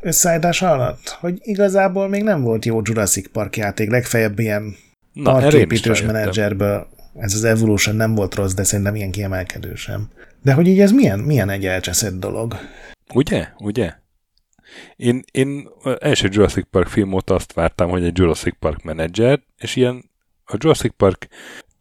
[0.01, 1.09] összeállítása alatt?
[1.09, 4.77] Hogy igazából még nem volt jó Jurassic Park játék, legfeljebb ilyen
[5.13, 10.09] Na, parképítős menedzserből ez az Evolution nem volt rossz, de szerintem ilyen kiemelkedő sem.
[10.43, 12.57] De hogy így ez milyen, milyen egy elcseszett dolog?
[13.15, 13.49] Ugye?
[13.59, 13.93] Ugye?
[14.97, 15.69] Én, én
[15.99, 20.11] első Jurassic Park film óta azt vártam, hogy egy Jurassic Park menedzser, és ilyen
[20.45, 21.29] a Jurassic Park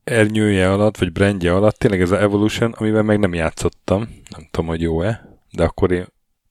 [0.10, 3.99] ernyője alatt, vagy brandje alatt tényleg ez az Evolution, amivel meg nem játszottam.
[4.30, 6.05] Nem tudom, hogy jó-e, de akkor én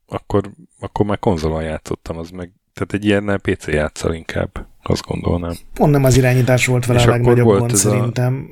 [0.09, 0.50] akkor,
[0.80, 5.52] akkor már konzolon játszottam, az meg tehát egy ilyen PC játszal inkább, azt gondolnám.
[5.74, 8.48] Pont nem az irányítás volt vele és a legnagyobb volt gond szerintem.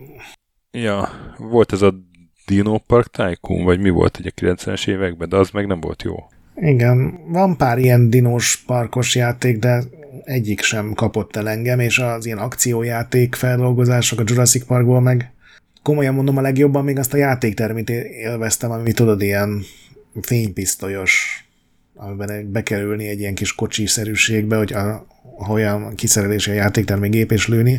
[0.70, 1.94] A, ja, volt ez a
[2.46, 6.02] Dino Park Tycoon, vagy mi volt egy a 90-es években, de az meg nem volt
[6.02, 6.14] jó.
[6.54, 9.82] Igen, van pár ilyen dinós parkos játék, de
[10.26, 15.32] egyik sem kapott el engem, és az ilyen akciójáték feldolgozások a Jurassic Parkból meg
[15.82, 19.62] komolyan mondom a legjobban még azt a játéktermét élveztem, ami tudod, ilyen
[20.20, 21.46] fénypisztolyos
[21.96, 25.06] amiben be kell ülni egy ilyen kis kocsiszerűségbe, hogy a,
[25.48, 27.78] olyan kiszerelési a játékter még gép és lőni,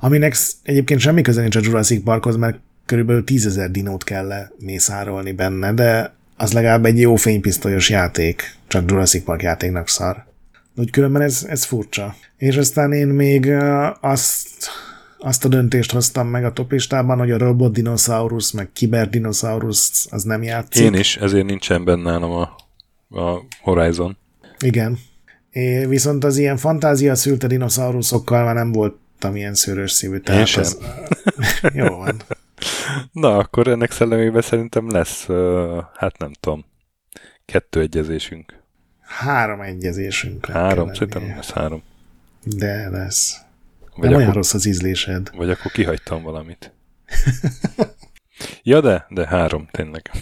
[0.00, 5.72] aminek egyébként semmi köze nincs a Jurassic Parkhoz, mert körülbelül tízezer dinót kell mészárolni benne,
[5.72, 10.29] de az legalább egy jó fénypisztolyos játék, csak Jurassic Park játéknak szar.
[10.80, 12.14] Úgy különben ez, ez furcsa.
[12.36, 13.52] És aztán én még
[14.00, 14.48] azt,
[15.18, 20.22] azt a döntést hoztam meg a toplistában, hogy a Robot Dinosaurus, meg Kiber Dinosaurus az
[20.22, 20.84] nem játszik.
[20.84, 22.56] Én is, ezért nincsen benne nálam a
[23.10, 24.16] a Horizon.
[24.58, 24.98] Igen.
[25.50, 30.18] É, viszont az ilyen fantázia szülte dinoszauruszokkal már nem voltam ilyen szőrös szívű.
[30.18, 30.62] Tehát Én sem.
[30.62, 30.78] Az...
[31.74, 32.16] Jó van.
[33.12, 35.26] Na, akkor ennek szellemében szerintem lesz,
[35.94, 36.64] hát nem tudom,
[37.44, 38.59] kettő egyezésünk.
[39.10, 40.46] Három egyezésünk.
[40.46, 40.92] Három?
[40.92, 41.82] Szerintem lesz három.
[42.42, 43.36] De lesz.
[43.80, 45.30] Vagy nem akkor, olyan rossz az ízlésed.
[45.36, 46.72] Vagy akkor kihagytam valamit.
[48.62, 50.10] ja, de, de három, tényleg.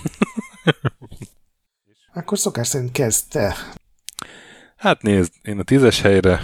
[2.15, 3.55] Akkor szokás szerint kezd te.
[4.77, 6.41] Hát nézd, én a tízes helyre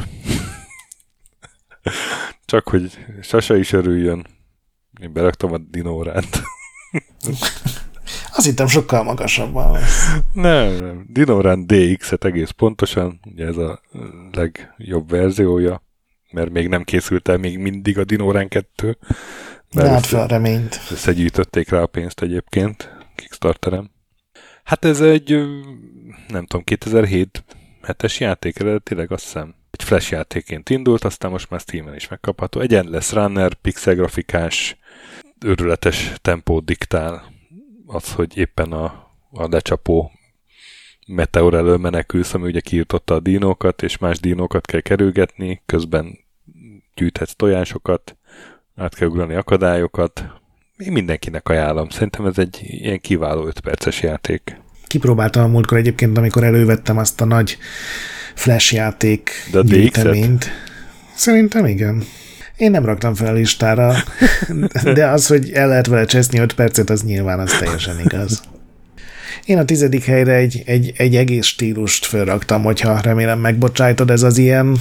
[2.44, 4.26] csak hogy Sasa is örüljön.
[5.00, 6.42] Én beraktam a dinórát.
[8.36, 10.14] Azt hittem sokkal magasabban lesz.
[10.32, 11.06] Nem, nem.
[11.08, 13.20] Dinorán DX-et egész pontosan.
[13.24, 13.80] Ugye ez a
[14.32, 15.82] legjobb verziója,
[16.30, 18.98] mert még nem készült el még mindig a Dinorán 2.
[19.74, 20.80] Mert hát fel reményt.
[20.90, 23.90] Összegyűjtötték rá a pénzt egyébként Kickstarterem.
[24.64, 25.30] Hát ez egy,
[26.28, 27.44] nem tudom, 2007
[27.82, 29.54] hetes játék eredetileg, azt hiszem.
[29.70, 32.60] Egy flash játékként indult, aztán most már Steam-en is megkapható.
[32.60, 34.76] Egy endless runner, pixel grafikás,
[35.44, 37.32] őrületes tempót diktál.
[37.94, 38.84] Az, hogy éppen a,
[39.30, 40.10] a lecsapó
[41.06, 46.18] meteor elől menekülsz, ami ugye kiirtotta a dinókat, és más dinókat kell kerülgetni, közben
[46.94, 48.16] gyűjthetsz tojásokat,
[48.76, 50.24] át kell ugrani akadályokat.
[50.76, 51.88] Én mindenkinek ajánlom.
[51.88, 54.60] Szerintem ez egy ilyen kiváló 5 perces játék.
[54.86, 57.58] Kipróbáltam a múltkor egyébként, amikor elővettem azt a nagy
[58.34, 59.64] flash játék De a.
[61.14, 62.04] Szerintem igen.
[62.56, 63.94] Én nem raktam fel a listára,
[64.94, 68.42] de az, hogy el lehet vele cseszni 5 percet, az nyilván az teljesen igaz.
[69.44, 74.38] Én a tizedik helyre egy, egy, egy egész stílust felraktam, hogyha remélem megbocsájtod, ez az
[74.38, 74.76] ilyen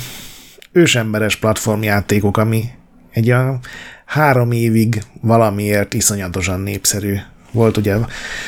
[0.71, 2.63] ősemberes platformjátékok, ami
[3.11, 3.59] egy a
[4.05, 7.15] három évig valamiért iszonyatosan népszerű.
[7.51, 7.95] Volt ugye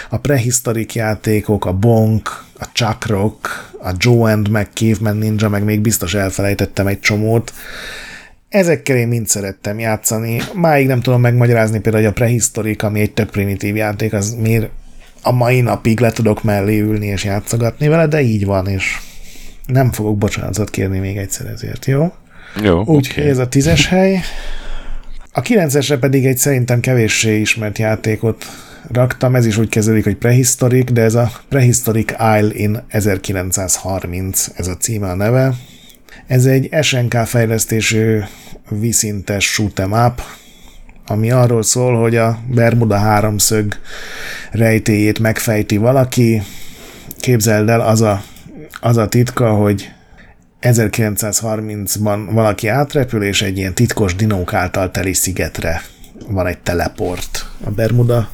[0.09, 5.63] a prehisztorik játékok, a Bonk, a Chuck Rock, a Joe and meg Caveman Ninja, meg
[5.63, 7.53] még biztos elfelejtettem egy csomót.
[8.49, 10.41] Ezekkel én mind szerettem játszani.
[10.53, 14.69] Máig nem tudom megmagyarázni például, hogy a prehisztorik, ami egy tök primitív játék, az miért
[15.21, 18.97] a mai napig le tudok mellé ülni és játszogatni vele, de így van, és
[19.65, 22.13] nem fogok bocsánatot kérni még egyszer ezért, jó?
[22.63, 23.29] Jó, Úgy, oké.
[23.29, 24.19] ez a tízes hely.
[25.31, 28.45] A kilencesre pedig egy szerintem kevéssé ismert játékot
[28.91, 34.67] raktam, ez is úgy kezdődik, hogy prehistorik, de ez a Prehistoric Isle in 1930, ez
[34.67, 35.53] a címe a neve.
[36.27, 38.19] Ez egy SNK fejlesztésű
[38.69, 40.21] viszintes shoot'em up,
[41.07, 43.79] ami arról szól, hogy a Bermuda háromszög
[44.51, 46.41] rejtéjét megfejti valaki.
[47.19, 48.23] Képzeld el, az a,
[48.81, 49.91] az a titka, hogy
[50.61, 55.81] 1930-ban valaki átrepül, és egy ilyen titkos dinók által teli szigetre
[56.27, 58.29] van egy teleport a Bermuda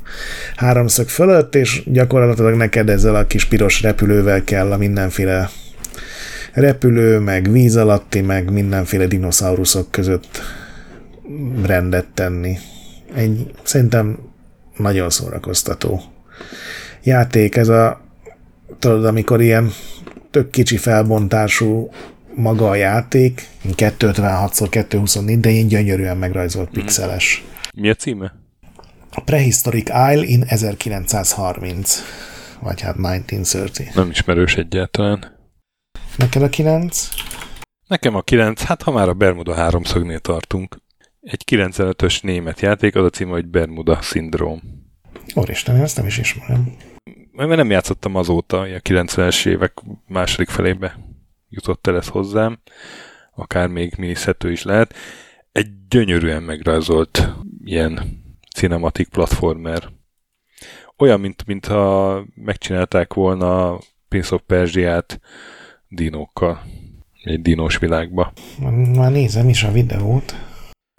[0.55, 5.49] háromszög fölött, és gyakorlatilag neked ezzel a kis piros repülővel kell a mindenféle
[6.53, 10.41] repülő, meg víz alatti, meg mindenféle dinoszauruszok között
[11.63, 12.57] rendet tenni.
[13.15, 14.17] Egy szerintem
[14.77, 16.01] nagyon szórakoztató
[17.03, 17.55] játék.
[17.55, 18.01] Ez a,
[18.79, 19.71] tudod, amikor ilyen
[20.31, 21.89] tök kicsi felbontású
[22.35, 23.47] maga a játék,
[23.77, 27.43] 256x224, de ilyen gyönyörűen megrajzolt pixeles.
[27.75, 28.33] Mi a címe?
[29.11, 32.03] A Prehistoric Isle in 1930,
[32.59, 33.95] vagy hát 1930.
[33.95, 35.39] Nem ismerős egyáltalán.
[36.17, 37.09] Neked a 9?
[37.87, 40.77] Nekem a 9, hát ha már a Bermuda háromszögnél tartunk.
[41.21, 44.61] Egy 95-ös német játék, az a címe, hogy Bermuda Syndrome.
[45.33, 46.75] Úristen, én ezt nem is ismerem.
[47.31, 49.73] Mert nem játszottam azóta, a 90-es évek
[50.07, 50.97] második felébe
[51.49, 52.61] jutott el ez hozzám,
[53.35, 54.93] akár még miniszhető is lehet.
[55.51, 57.29] Egy gyönyörűen megrajzolt
[57.63, 58.23] ilyen
[58.55, 59.89] cinematic platformer.
[60.97, 65.19] Olyan, mint, mintha megcsinálták volna a Prince of Persia-t
[65.95, 66.61] dinókkal.
[67.23, 68.33] Egy dinós világba.
[68.95, 70.35] Már nézem is a videót.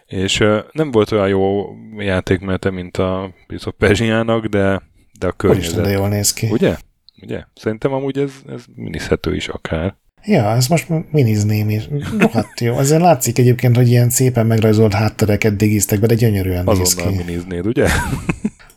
[0.06, 1.64] És uh, nem volt olyan jó
[1.98, 4.82] játékmenete, mint a Prince of Persia-nak, de,
[5.18, 5.84] de a Úristen, környezet.
[5.84, 6.48] de jól néz ki.
[6.50, 6.76] Ugye?
[7.22, 7.44] Ugye?
[7.54, 9.96] Szerintem amúgy ez, ez minizhető is akár.
[10.24, 11.88] Ja, ezt most minizném is.
[12.18, 12.78] Rohadt jó.
[12.78, 17.24] Ezzel látszik egyébként, hogy ilyen szépen megrajzolt háttereket digiztek be, de gyönyörűen néz Azonnal ki.
[17.24, 17.88] miniznéd, ugye?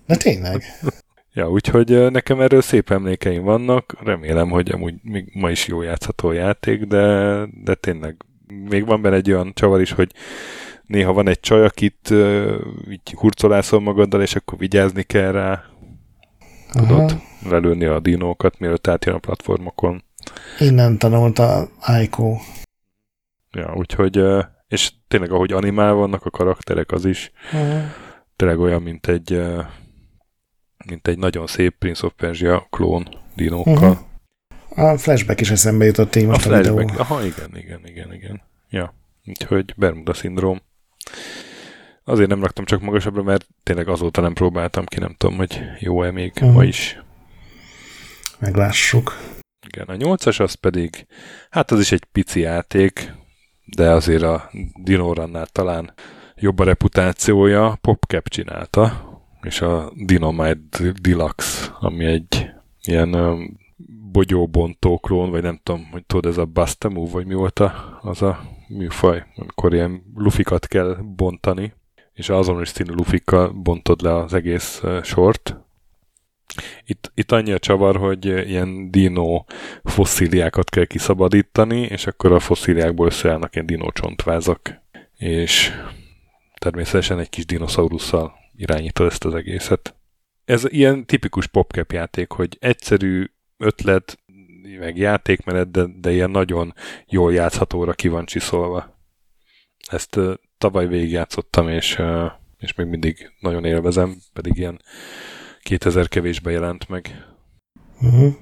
[0.06, 0.64] De tényleg.
[1.36, 3.96] Ja, úgyhogy nekem erről szép emlékeim vannak.
[4.04, 8.16] Remélem, hogy amúgy még ma is jó játszható játék, de, de tényleg
[8.70, 10.12] még van benne egy olyan csavar is, hogy
[10.86, 12.56] néha van egy csaj, akit ö,
[12.90, 15.64] így hurcolászol magaddal, és akkor vigyázni kell rá,
[16.72, 17.22] tudod, Aha.
[17.50, 20.04] lelőni a dinókat, mielőtt átjön a platformokon.
[20.60, 22.38] Innen tanulta Aiko.
[23.52, 27.82] Ja, úgyhogy, ö, és tényleg ahogy animál vannak a karakterek, az is Aha.
[28.36, 29.62] tényleg olyan, mint egy ö,
[30.88, 33.74] mint egy nagyon szép Prince of Persia klón dinókkal.
[33.90, 34.90] Uh-huh.
[34.90, 36.76] A flashback is eszembe jutott így A most a, videó.
[36.76, 37.00] flashback.
[37.00, 38.42] Aha, igen, igen, igen, igen.
[38.70, 38.94] Ja,
[39.26, 40.62] úgyhogy Bermuda szindróm.
[42.04, 46.12] Azért nem raktam csak magasabbra, mert tényleg azóta nem próbáltam ki, nem tudom, hogy jó-e
[46.12, 46.50] még Mhm.
[46.52, 47.00] ma is.
[48.40, 49.18] Meglássuk.
[49.68, 51.06] Igen, a nyolcas az pedig,
[51.50, 53.14] hát az is egy pici játék,
[53.66, 54.50] de azért a
[54.84, 55.94] Dinorannál talán
[56.36, 59.05] jobb a reputációja, PopCap csinálta,
[59.46, 62.50] és a Dynamite Deluxe, ami egy
[62.82, 63.16] ilyen
[64.12, 67.62] bogyóbontó klón, vagy nem tudom, hogy tudod, ez a Basta Move, vagy mi volt
[68.02, 71.74] az a műfaj, amikor ilyen lufikat kell bontani,
[72.14, 75.60] és azonos színű lufikkal bontod le az egész sort.
[76.86, 79.46] Itt, itt annyi a csavar, hogy ilyen dino
[79.84, 84.82] fosszíliákat kell kiszabadítani, és akkor a fosszíliákból összeállnak ilyen dino csontvázak,
[85.18, 85.72] és
[86.58, 89.96] természetesen egy kis dinoszaurusszal irányítod ezt az egészet.
[90.46, 93.26] ez ilyen tipikus popcap játék, hogy egyszerű
[93.58, 94.20] ötlet,
[94.80, 96.74] meg játékmenet, de, de ilyen nagyon
[97.08, 99.00] jól játszhatóra ki van csiszolva.
[99.88, 104.82] Ezt uh, tavaly végigjátszottam, és, uh, és még mindig nagyon élvezem, pedig ilyen
[105.62, 107.26] 2000 kevésbe jelent meg.
[108.02, 108.34] Uh-huh.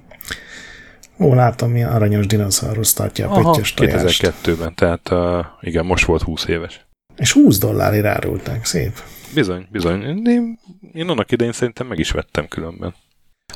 [1.18, 6.46] Ó, láttam, milyen aranyos dinoszaurusz tartja a pöttyös 2002-ben, tehát uh, igen, most volt 20
[6.46, 6.86] éves.
[7.16, 9.02] És 20 dollárért árulták, szép.
[9.34, 10.02] Bizony, bizony.
[10.26, 10.58] Én,
[10.92, 12.94] én annak idején szerintem meg is vettem különben.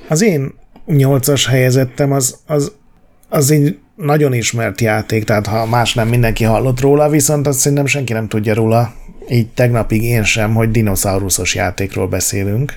[0.08, 0.54] Az én
[0.86, 2.72] nyolcas helyezettem az, az,
[3.28, 7.86] az egy nagyon ismert játék, tehát ha más nem mindenki hallott róla, viszont azt szerintem
[7.86, 8.94] senki nem tudja róla,
[9.28, 12.72] így tegnapig én sem, hogy dinoszauruszos játékról beszélünk.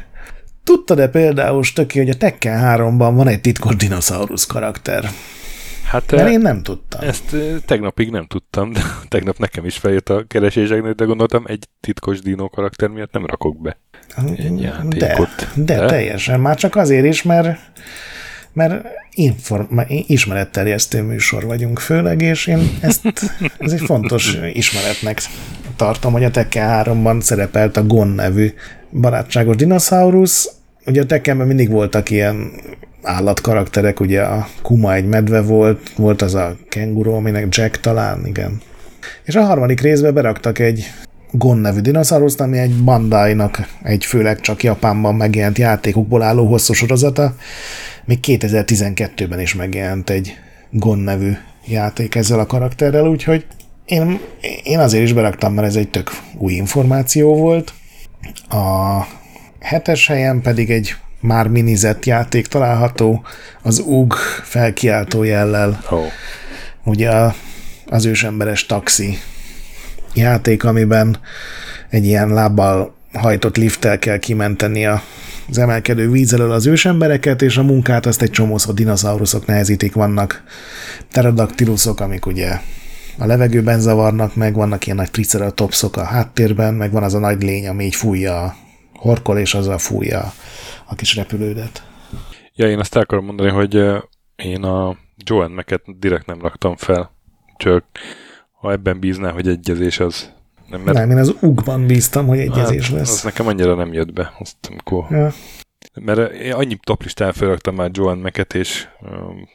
[0.63, 5.09] Tudtad-e például, Stöki, hogy a Tekken 3-ban van egy titkos dinoszaurusz karakter?
[5.91, 7.01] Hát, Mert én nem tudtam.
[7.07, 7.35] Ezt
[7.65, 12.49] tegnapig nem tudtam, de tegnap nekem is feljött a kereséseknek, de gondoltam, egy titkos dino
[12.49, 13.77] karakter miatt nem rakok be
[14.35, 15.29] egy játékot.
[15.55, 15.85] De, de, de?
[15.85, 16.39] teljesen.
[16.39, 17.59] Már csak azért is, mert
[18.53, 23.05] mert inform, ismeretterjesztő műsor vagyunk főleg, és én ezt,
[23.59, 25.21] ez egy fontos ismeretnek
[25.75, 28.53] tartom, hogy a Tekken 3-ban szerepelt a Gon nevű
[28.91, 30.51] barátságos dinoszaurusz.
[30.85, 32.51] Ugye a Tekkenben mindig voltak ilyen
[33.03, 38.61] állatkarakterek, ugye a Kuma egy medve volt, volt az a kenguru, aminek Jack talán, igen.
[39.23, 40.91] És a harmadik részbe beraktak egy
[41.31, 47.35] Gon nevű dinoszauruszt, ami egy Bandai-nak egy főleg csak Japánban megjelent játékokból álló hosszú sorozata.
[48.05, 50.37] Még 2012-ben is megjelent egy
[50.69, 51.31] Gon nevű
[51.67, 53.45] játék ezzel a karakterrel, úgyhogy
[53.85, 54.19] én,
[54.63, 57.73] én azért is beraktam, mert ez egy tök új információ volt.
[58.49, 58.99] A
[59.59, 63.23] hetes helyen pedig egy már minizett játék található,
[63.61, 64.13] az UG
[64.43, 65.83] felkiáltó jellel.
[65.89, 66.05] Oh.
[66.83, 67.11] Ugye
[67.85, 69.17] az ősemberes taxi
[70.13, 71.17] játék, amiben
[71.89, 75.01] egy ilyen lábbal hajtott lifttel kell kimenteni a
[75.49, 80.43] az emelkedő víz elől az ősembereket, és a munkát azt egy csomószor dinoszauruszok nehezítik, vannak
[81.09, 82.59] pterodaktiluszok, amik ugye
[83.17, 87.43] a levegőben zavarnak, meg vannak ilyen nagy triceratopszok a háttérben, meg van az a nagy
[87.43, 88.55] lény, ami így fújja a
[89.01, 90.33] horkol, és azzal fújja
[90.85, 91.83] a kis repülődet.
[92.53, 93.75] Ja, én azt el akarom mondani, hogy
[94.35, 97.11] én a Joan Meket direkt nem raktam fel,
[97.57, 97.83] csak
[98.51, 100.31] ha ebben bízná, hogy egyezés az
[100.69, 100.97] nem, mert...
[100.97, 103.11] nem én az ugban bíztam, hogy egyezés hát, lesz.
[103.11, 104.33] Az nekem annyira nem jött be.
[104.39, 105.05] Azt, amikor...
[105.09, 105.31] ja.
[105.93, 109.47] Mert én annyi toplistán felraktam már Joan Meket, és um,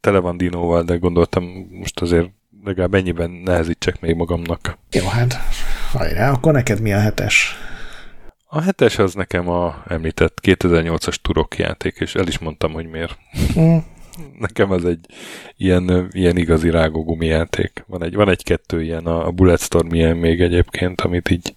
[0.00, 2.30] tele van dinóval, de gondoltam most azért
[2.64, 4.78] legalább ennyiben nehezítsek még magamnak.
[4.90, 5.34] Jó, hát
[5.92, 7.56] hajrá, akkor neked mi a hetes?
[8.50, 13.18] A hetes az nekem a említett 2008-as turok játék, és el is mondtam, hogy miért.
[13.58, 13.76] Mm.
[14.46, 15.06] nekem ez egy
[15.56, 17.84] ilyen, ilyen igazi rágógumi játék.
[17.86, 21.54] Van egy, van egy-kettő ilyen, a Bulletstorm ilyen még egyébként, amit így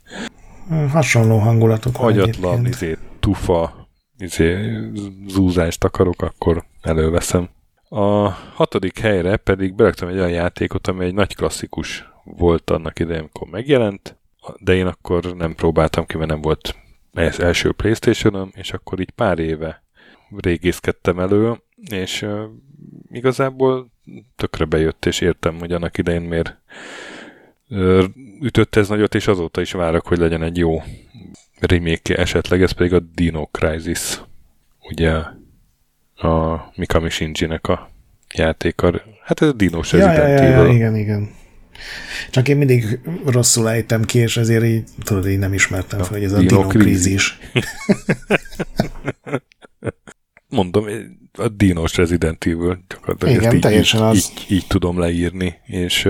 [0.74, 3.88] mm, hasonló hangulatok agyatlan, izé, tufa,
[4.18, 4.80] izé,
[5.28, 7.50] zúzást akarok, akkor előveszem.
[7.90, 13.20] A hatodik helyre pedig beraktam egy olyan játékot, ami egy nagy klasszikus volt annak idején,
[13.20, 14.16] amikor megjelent,
[14.60, 16.76] de én akkor nem próbáltam ki, mert nem volt
[17.14, 19.84] ez első playstation és akkor így pár éve
[20.38, 21.62] régészkedtem elő,
[21.92, 22.42] és uh,
[23.12, 23.92] igazából
[24.36, 26.58] tökre bejött, és értem, hogy annak idején miért
[27.70, 28.04] uh,
[28.42, 30.84] ütött ez nagyot, és azóta is várok, hogy legyen egy jó
[31.60, 34.22] remake esetleg, ez pedig a Dino Crisis,
[34.90, 35.12] ugye
[36.16, 37.90] a Mikami Shinji-nek a
[38.34, 39.02] játéka.
[39.24, 41.30] Hát ez a Dinos ja, ja, ja, ja, igen, igen.
[42.30, 46.24] Csak én mindig rosszul ejtem ki, és ezért így, tudod, így nem ismertem fel, hogy
[46.24, 47.40] ez a Dino, Crisis.
[50.50, 50.86] Mondom,
[51.34, 54.16] a Dinos Resident Evil, gyakorlatilag Igen, ezt így, teljesen így, az.
[54.18, 56.10] így, így, tudom leírni, és,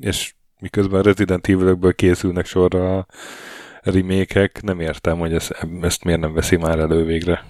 [0.00, 3.06] és miközben Resident Evil-ökből készülnek sorra a
[3.82, 7.44] remake nem értem, hogy ezt, ezt miért nem veszi már elő végre.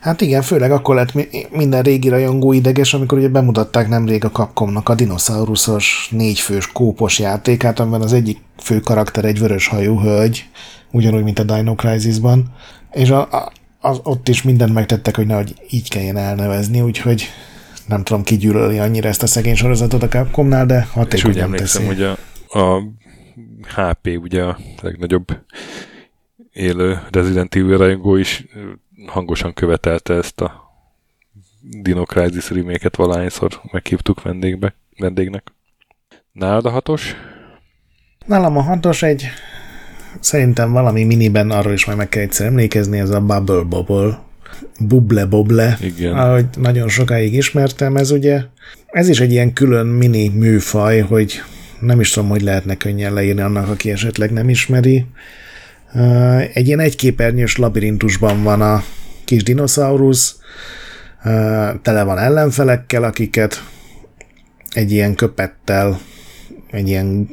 [0.00, 1.12] Hát igen, főleg akkor lett
[1.50, 7.80] minden régi rajongó ideges, amikor ugye bemutatták nemrég a Capcomnak a dinoszauruszos négyfős kópos játékát,
[7.80, 10.48] amiben az egyik fő karakter egy vörös hajú hölgy,
[10.90, 12.44] ugyanúgy, mint a Dino Crisis-ban,
[12.92, 17.28] és a, a, az, ott is mindent megtettek, hogy nehogy így kelljen elnevezni, úgyhogy
[17.86, 21.38] nem tudom, ki gyűlöli annyira ezt a szegény sorozatot a Capcomnál, de hatékonyan És úgy
[21.38, 22.18] emlékszem, hogy a,
[22.58, 22.82] a
[23.76, 25.26] HP ugye a legnagyobb
[26.52, 28.44] élő Resident Evil rajongó is
[29.06, 30.70] hangosan követelte ezt a
[31.60, 35.52] Dino Crisis remake-et valahányszor meghívtuk vendégbe, vendégnek.
[36.32, 37.14] Nálad a hatos?
[38.26, 39.26] Nálam a hatos egy
[40.20, 44.22] szerintem valami miniben arról is majd meg kell egyszer emlékezni, ez a Bubble Bobble.
[44.80, 46.14] Bubble Bobble, Igen.
[46.14, 48.42] ahogy nagyon sokáig ismertem, ez ugye,
[48.86, 51.42] ez is egy ilyen külön mini műfaj, hogy
[51.80, 55.06] nem is tudom, hogy lehetne könnyen leírni annak, aki esetleg nem ismeri.
[56.52, 58.84] Egy ilyen egyképernyős labirintusban van a
[59.24, 60.36] kis dinoszaurusz,
[61.82, 63.62] tele van ellenfelekkel, akiket
[64.70, 66.00] egy ilyen köpettel,
[66.70, 67.28] egy ilyen,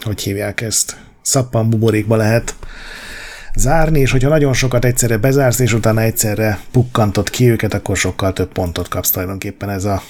[0.00, 2.54] hogy hívják ezt, szappan buborékba lehet
[3.54, 8.32] zárni, és hogyha nagyon sokat egyszerre bezársz, és utána egyszerre pukkantod ki őket, akkor sokkal
[8.32, 9.70] több pontot kapsz tulajdonképpen.
[9.70, 10.02] Ez a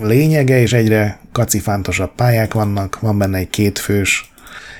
[0.00, 4.33] lényege, és egyre kacifántosabb pályák vannak, van benne egy kétfős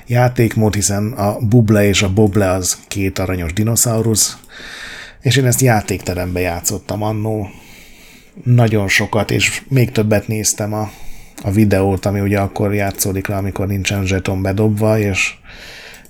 [0.07, 4.37] játékmód, hiszen a Buble és a Boble az két aranyos dinoszaurusz,
[5.21, 7.51] és én ezt játékterembe játszottam annó
[8.43, 10.91] nagyon sokat, és még többet néztem a,
[11.43, 15.35] a videót, ami ugye akkor játszódik le, amikor nincsen zseton bedobva, és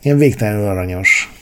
[0.03, 1.33] ilyen végtelenül aranyos.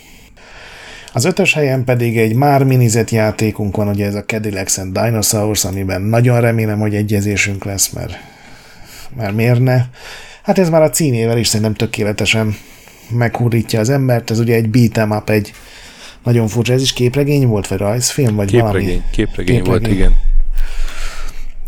[1.13, 5.65] Az ötös helyen pedig egy már minizett játékunk van, ugye ez a Cadillacs and Dinosaurs,
[5.65, 8.19] amiben nagyon remélem, hogy egyezésünk lesz, mert,
[9.17, 9.85] mert miért ne.
[10.43, 12.55] Hát ez már a címével is szerintem tökéletesen
[13.11, 15.53] meghurítja az embert, ez ugye egy beat'em up, egy
[16.23, 19.03] nagyon furcsa, ez is képregény volt, vagy rajzfilm, vagy képregény, valami?
[19.11, 20.15] Képregény, képregény volt, igen.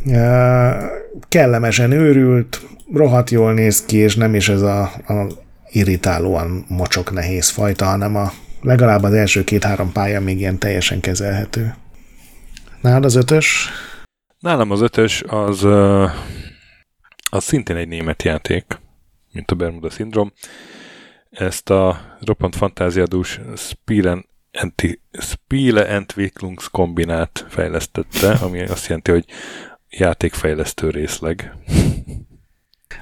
[0.06, 0.82] Uh,
[1.28, 5.26] kellemesen őrült, rohadt jól néz ki, és nem is ez a, a
[5.70, 11.74] irritálóan mocsok nehéz fajta, hanem a legalább az első két-három pálya még ilyen teljesen kezelhető.
[12.80, 13.68] Nálad az ötös?
[14.38, 15.66] Nálam az ötös az,
[17.34, 18.80] az szintén egy német játék,
[19.32, 20.30] mint a Bermuda Syndrome.
[21.30, 24.26] Ezt a roppant fantáziadús Spielen
[25.12, 29.24] Spiele Entwicklungs kombinát fejlesztette, ami azt jelenti, hogy
[29.90, 31.54] játékfejlesztő részleg.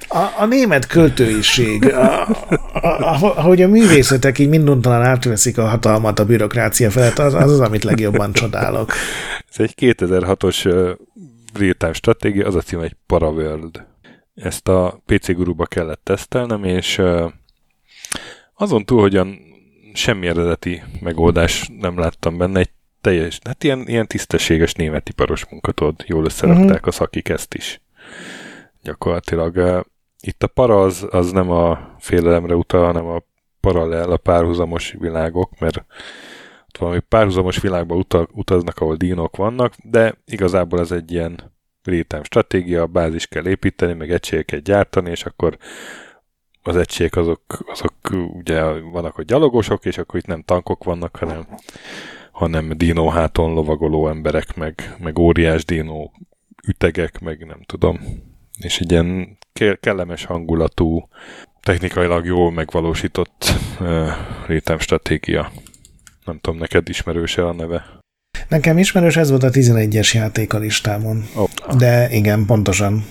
[0.07, 6.19] A, a német költőiség, a, a, a, ahogy a művészetek így minduntalan átveszik a hatalmat
[6.19, 8.93] a bürokrácia felett, az az, az amit legjobban csodálok.
[9.49, 10.91] Ez egy 2006-os uh,
[11.53, 13.91] real-time stratégia, az a cím egy Paraworld.
[14.35, 17.01] Ezt a PC guruba kellett tesztelnem, és
[18.53, 19.39] azon túl, hogyan
[19.93, 22.71] semmi eredeti megoldás nem láttam benne, egy
[23.01, 26.87] teljes, hát ilyen, ilyen tisztességes német iparos munkatod, jól összerakták uh-huh.
[26.87, 27.81] a szakik ezt is.
[28.81, 29.85] Gyakorlatilag
[30.19, 33.23] itt a para az, az nem a félelemre utal, hanem a
[33.59, 35.77] paralel, a párhuzamos világok, mert
[36.67, 41.52] ott valami párhuzamos világba utaznak, ahol dínok vannak, de igazából ez egy ilyen
[41.83, 45.57] rétem stratégia, a bázis kell építeni, meg egységeket gyártani, és akkor
[46.61, 51.47] az egységek azok, azok ugye vannak a gyalogosok, és akkor itt nem tankok vannak, hanem,
[52.31, 56.09] hanem dino háton lovagoló emberek, meg, meg óriás dino
[56.67, 57.99] ütegek, meg nem tudom.
[58.59, 59.37] És egy ilyen
[59.79, 61.07] kellemes hangulatú,
[61.59, 63.45] technikailag jól megvalósított
[63.79, 64.09] uh,
[64.47, 65.51] rétem stratégia.
[66.25, 68.02] Nem tudom, neked ismerőse a neve?
[68.47, 71.25] Nekem ismerős, ez volt a 11-es játék a listámon.
[71.35, 71.49] Oh.
[71.77, 73.05] De igen, pontosan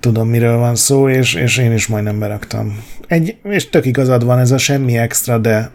[0.00, 2.84] tudom, miről van szó, és, és én is majdnem beraktam.
[3.06, 5.70] Egy, és tök igazad van, ez a semmi extra, de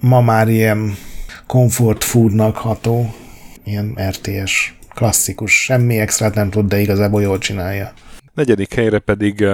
[0.00, 0.96] ma már ilyen
[1.46, 3.14] comfort foodnak ható,
[3.64, 7.92] ilyen RTS, klasszikus, semmi extra nem tud, de igazából jól csinálja.
[8.34, 9.46] Negyedik helyre pedig,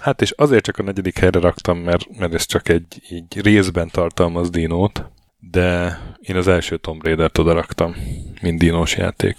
[0.00, 3.88] hát és azért csak a negyedik helyre raktam, mert, mert ez csak egy így részben
[3.88, 7.94] tartalmaz dinót, de én az első Tomb Raider-t oda raktam,
[8.42, 9.36] mint dinós játék.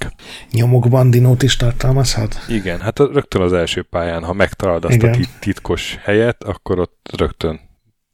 [0.51, 2.35] Nyomokban dinót is tartalmazhat?
[2.49, 5.13] Igen, hát rögtön az első pályán, ha megtalálod azt Igen.
[5.13, 7.59] a titkos helyet, akkor ott rögtön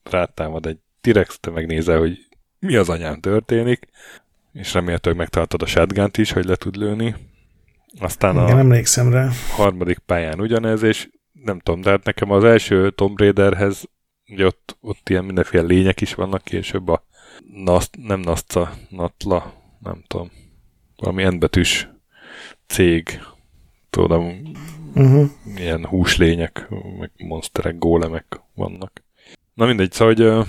[0.04, 2.18] rátámad egy T-rex, te megnézel, hogy
[2.60, 3.88] mi az anyám történik,
[4.54, 7.16] és remélhetőleg megtaláltad a shotgun is, hogy le tud lőni.
[8.00, 9.30] Aztán Igen, a emlékszem rá.
[9.50, 11.10] harmadik pályán ugyanez, és
[11.44, 13.84] nem tudom, de hát nekem az első Tomb Raiderhez,
[14.28, 17.06] ugye ott, ott ilyen mindenféle lények is vannak később, a
[17.54, 20.32] Naszt, nem Naszca, Natla, nem tudom,
[20.96, 21.90] valami endbetűs
[22.68, 23.20] cég,
[23.90, 24.42] tudom,
[24.96, 25.30] uh-huh.
[25.56, 26.68] ilyen húslények,
[27.00, 29.04] meg monsterek, gólemek vannak.
[29.54, 30.48] Na mindegy, szóval, hogy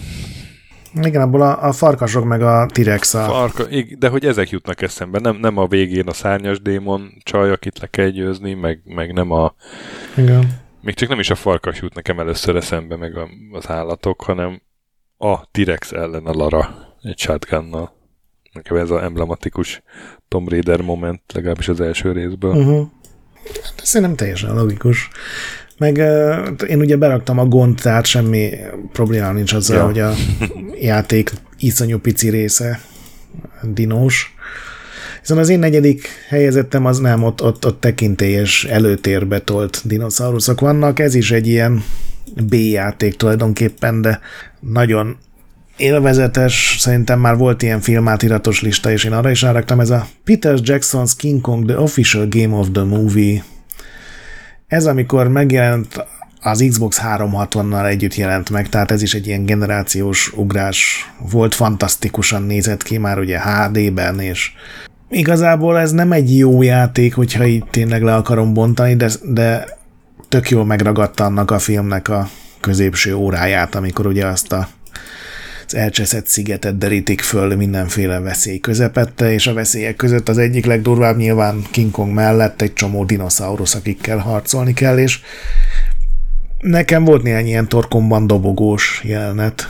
[1.02, 2.66] igen, abból a, a farkasok meg a
[3.14, 3.24] a...
[3.24, 3.64] Farka,
[3.98, 7.86] de hogy ezek jutnak eszembe, nem, nem a végén a szárnyas démon csaj, akit le
[7.86, 9.54] kell győzni, meg, meg nem a...
[10.16, 10.62] Igen.
[10.80, 14.62] Még csak nem is a farkas jut nekem először eszembe, meg a, az állatok, hanem
[15.24, 17.92] a T-rex ellen a Lara egy shotgunnal.
[18.52, 19.82] Nekem ez az emblematikus
[20.28, 22.54] Tomb Raider moment, legalábbis az első részből.
[22.54, 22.86] Uh-huh.
[23.82, 25.08] Ez szerintem teljesen logikus.
[25.78, 28.50] Meg uh, én ugye beraktam a gond, tehát semmi
[28.92, 29.84] probléma nincs azzal, ja.
[29.84, 30.12] hogy a
[30.90, 32.80] játék iszonyú pici része
[33.62, 34.34] dinós.
[35.20, 40.98] Viszont az én negyedik helyezettem az nem, ott, ott, ott tekintélyes előtérbe tolt dinoszauruszok vannak.
[40.98, 41.84] Ez is egy ilyen
[42.42, 44.20] B-játék tulajdonképpen, de
[44.72, 45.16] nagyon
[45.76, 50.58] élvezetes, szerintem már volt ilyen filmátiratos lista, és én arra is ráraktam, ez a Peter
[50.62, 53.44] Jackson's King Kong The Official Game of the Movie.
[54.66, 56.06] Ez amikor megjelent
[56.40, 62.42] az Xbox 360-nal együtt jelent meg, tehát ez is egy ilyen generációs ugrás volt, fantasztikusan
[62.42, 64.52] nézett ki már ugye HD-ben, és
[65.10, 69.78] igazából ez nem egy jó játék, hogyha itt tényleg le akarom bontani, de, de
[70.28, 72.28] tök jól megragadta annak a filmnek a
[72.64, 74.68] középső óráját, amikor ugye azt a
[75.66, 81.16] az elcseszett szigetet derítik föl mindenféle veszély közepette, és a veszélyek között az egyik legdurvább
[81.16, 85.20] nyilván King Kong mellett egy csomó dinoszaurusz, akikkel harcolni kell, és
[86.58, 89.68] nekem volt néhány ilyen torkomban dobogós jelenet.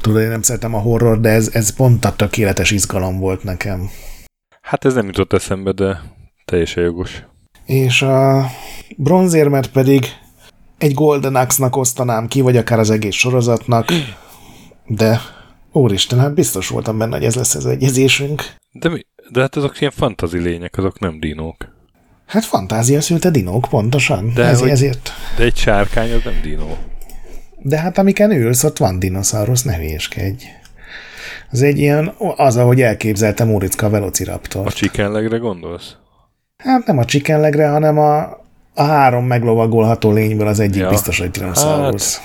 [0.00, 3.90] Tudod, én nem szeretem a horror, de ez, ez pont a tökéletes izgalom volt nekem.
[4.62, 6.00] Hát ez nem jutott eszembe, de
[6.44, 7.22] teljesen jogos.
[7.66, 8.46] És a
[8.96, 10.04] bronzérmet pedig
[10.82, 13.92] egy Golden Axe-nak osztanám ki, vagy akár az egész sorozatnak,
[14.86, 15.20] de
[15.72, 18.42] úristen, hát biztos voltam benne, hogy ez lesz az egyezésünk.
[18.72, 19.06] De, mi?
[19.30, 21.56] de hát azok ilyen fantazi lények, azok nem dinók.
[22.26, 24.32] Hát fantázia szülte dinók, pontosan.
[24.34, 25.12] De, Ez, hogy- ezért.
[25.36, 26.76] De egy sárkány az nem dinó.
[27.58, 30.44] De hát amiken ülsz, ott van dinoszaurusz, ne hülyéskedj.
[31.50, 34.66] Az egy ilyen, az, ahogy elképzeltem Muricka Velociraptor.
[34.66, 35.96] A csikenlegre gondolsz?
[36.56, 38.40] Hát nem a csikenlegre, hanem a,
[38.74, 40.88] a három meglovagolható lényből az egyik Ja.
[40.88, 42.20] biztos, hogy dinoszaurusz.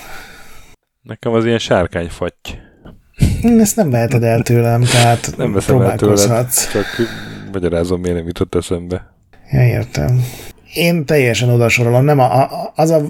[1.01, 2.49] Nekem az ilyen sárkányfatty.
[2.51, 3.59] Hát.
[3.59, 6.85] Ezt nem veheted el tőlem, tehát Nem veszem el tőled, csak
[7.51, 9.13] magyarázom, miért nem jutott eszembe.
[9.51, 10.23] Ja, értem.
[10.73, 12.03] Én teljesen odasorolom.
[12.03, 13.01] Nem a, a, az a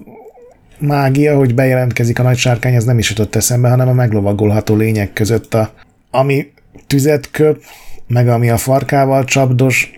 [0.80, 5.14] mágia, hogy bejelentkezik a nagy sárkány, az nem is jutott eszembe, hanem a meglovagolható lények
[5.14, 5.72] között, a,
[6.12, 6.52] ami
[6.88, 7.64] tüzet köp,
[8.08, 9.97] meg ami a farkával csapdos,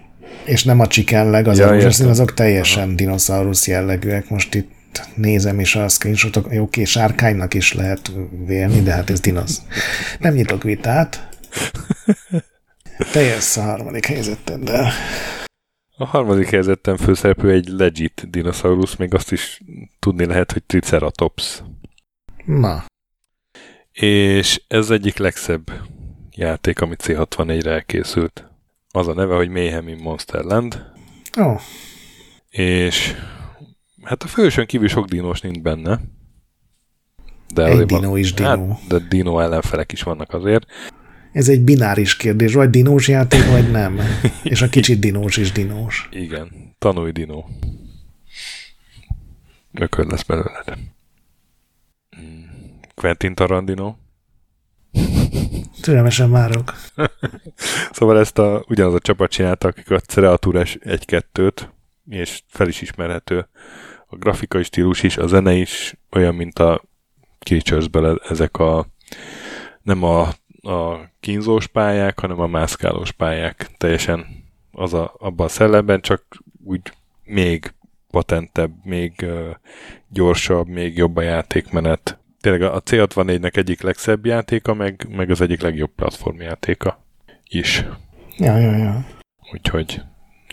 [0.49, 2.07] és nem a csikenleg, az Ja, értem.
[2.07, 4.29] azok teljesen dinoszaurusz jellegűek.
[4.29, 4.71] Most itt
[5.15, 8.11] nézem is a screenshotok, jó, oké, sárkánynak is lehet
[8.45, 9.61] vélni, de hát ez dinosz.
[10.19, 11.27] Nem nyitok vitát.
[13.11, 14.91] Te jössz a harmadik helyzeteddel.
[15.97, 19.61] A harmadik helyzetten főszereplő egy legit dinoszaurusz, még azt is
[19.99, 21.63] tudni lehet, hogy Triceratops.
[22.45, 22.85] Na,
[23.91, 25.71] És ez egyik legszebb
[26.35, 28.48] játék, ami C64-re elkészült.
[28.91, 30.85] Az a neve, hogy Mayhem in Monsterland,
[31.39, 31.55] ó,
[32.49, 33.13] és
[34.03, 35.99] hát a fősön kívül sok dinós nincs benne.
[37.53, 38.69] De Egy dinó is dinó.
[38.69, 40.65] Hát, de dinó ellenfelek is vannak azért.
[41.31, 43.99] Ez egy bináris kérdés, vagy dinós játék, vagy nem.
[44.43, 46.09] És a kicsit dinós is dinós.
[46.11, 47.49] Igen, tanulj dinó.
[49.73, 50.77] Ökör lesz belőled.
[52.21, 52.43] Mm,
[52.95, 53.95] Quentin Tarantino.
[55.89, 56.73] Türelmesen várok.
[57.91, 61.69] Szóval ezt a, ugyanaz a csapat csinálta, akik a Cereatúrás 1-2-t,
[62.09, 63.47] és fel is ismerhető.
[64.07, 66.83] A grafikai stílus is, a zene is olyan, mint a
[67.39, 68.85] Creatures-ből ezek a
[69.81, 70.21] nem a,
[70.61, 73.69] a kínzós pályák, hanem a mászkálós pályák.
[73.77, 74.25] Teljesen
[74.71, 76.23] az a, abban a szellemben, csak
[76.63, 76.81] úgy
[77.23, 77.73] még
[78.11, 79.49] patentebb, még uh,
[80.07, 82.18] gyorsabb, még jobb a játékmenet.
[82.41, 87.03] Tényleg a C64-nek egyik legszebb játéka, meg, meg az egyik legjobb platformjátéka
[87.47, 87.85] is.
[88.37, 89.05] Ja, ja, ja.
[89.53, 90.01] Úgyhogy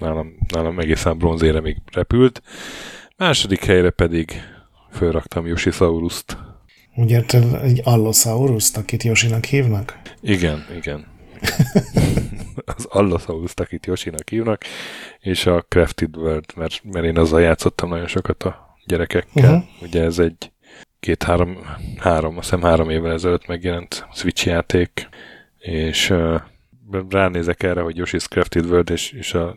[0.01, 2.43] nálam, nálam egészen bronzére még repült.
[3.17, 4.43] Második helyre pedig
[4.91, 6.37] fölraktam Yoshisaurus-t.
[6.95, 9.99] Úgy érted, egy Allosaurus, akit Josinak hívnak?
[10.21, 11.07] Igen, igen.
[12.77, 14.65] az allosaurus akit Yoshinak hívnak,
[15.21, 19.55] és a Crafted World, mert, mert én azzal játszottam nagyon sokat a gyerekekkel.
[19.55, 19.83] Uh-huh.
[19.83, 20.51] Ugye ez egy
[21.07, 21.59] két-három,
[21.97, 25.09] három, azt hiszem három évvel ezelőtt megjelent Switch játék,
[25.59, 26.41] és uh,
[27.09, 29.57] ránézek erre, hogy Yoshi's Crafted World, és, és a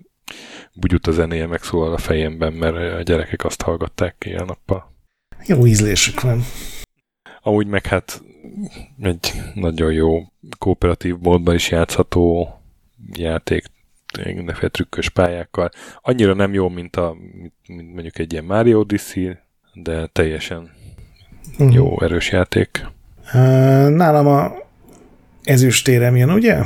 [0.73, 4.93] bugyut a zenéje megszólal a fejemben, mert a gyerekek azt hallgatták éjjel-nappal.
[5.45, 6.41] Jó ízlésük van.
[7.41, 8.21] Amúgy meg hát
[9.01, 10.23] egy nagyon jó
[10.57, 12.53] kooperatív módban is játszható
[13.11, 13.65] játék,
[14.23, 15.69] mindenféle trükkös pályákkal.
[16.01, 17.15] Annyira nem jó, mint, a,
[17.67, 19.37] mint mondjuk egy ilyen Mario Odyssey,
[19.73, 20.77] de teljesen
[21.57, 21.71] Mhm.
[21.71, 22.85] jó, erős játék.
[23.33, 24.51] Uh, nálam a
[25.43, 26.57] ezüstérem jön, ugye?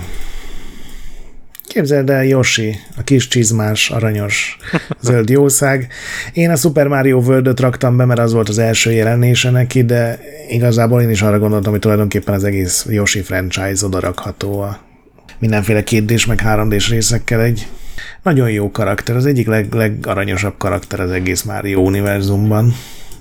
[1.67, 4.57] Képzeld el Yoshi, a kis csizmás, aranyos,
[5.01, 5.87] zöld jószág.
[6.33, 10.19] Én a Super Mario world raktam be, mert az volt az első jelenése neki, de
[10.49, 14.79] igazából én is arra gondoltam, hogy tulajdonképpen az egész Yoshi franchise odarakható a
[15.39, 17.67] mindenféle 2 meg 3 d részekkel egy
[18.23, 22.73] nagyon jó karakter, az egyik leg, legaranyosabb karakter az egész Mario univerzumban.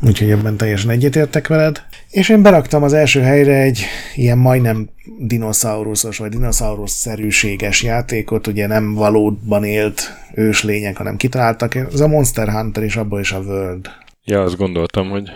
[0.06, 1.82] Úgyhogy ebben teljesen egyetértek veled.
[2.10, 3.84] És én beraktam az első helyre egy
[4.14, 4.88] ilyen majdnem
[5.18, 10.00] dinoszauruszos vagy dinoszaurusz-szerűséges játékot, ugye nem valóban élt
[10.34, 11.74] őslények, hanem kitaláltak.
[11.74, 13.90] Ez a Monster Hunter és abból is a World.
[14.24, 15.30] Ja, azt gondoltam, hogy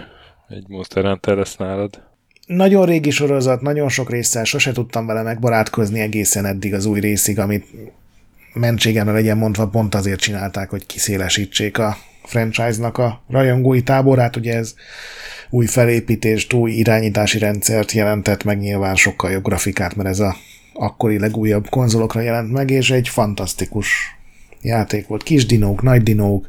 [0.48, 2.02] egy Monster Hunter lesz nálad.
[2.46, 7.38] Nagyon régi sorozat, nagyon sok résszel sose tudtam vele megbarátkozni egészen eddig az új részig,
[7.38, 7.66] amit
[8.52, 11.96] mentségemre legyen mondva, pont azért csinálták, hogy kiszélesítsék a
[12.26, 14.74] franchise-nak a rajongói táborát, ugye ez
[15.50, 20.36] új felépítést, új irányítási rendszert jelentett meg, nyilván sokkal jobb grafikát, mert ez a
[20.72, 24.16] akkori legújabb konzolokra jelent meg, és egy fantasztikus
[24.62, 25.22] játék volt.
[25.22, 26.46] Kis dinók, nagy dinók,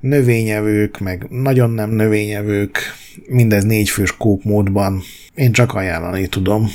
[0.00, 2.78] növényevők, meg nagyon nem növényevők,
[3.26, 5.02] mindez négyfős kóp módban.
[5.34, 6.68] Én csak ajánlani tudom.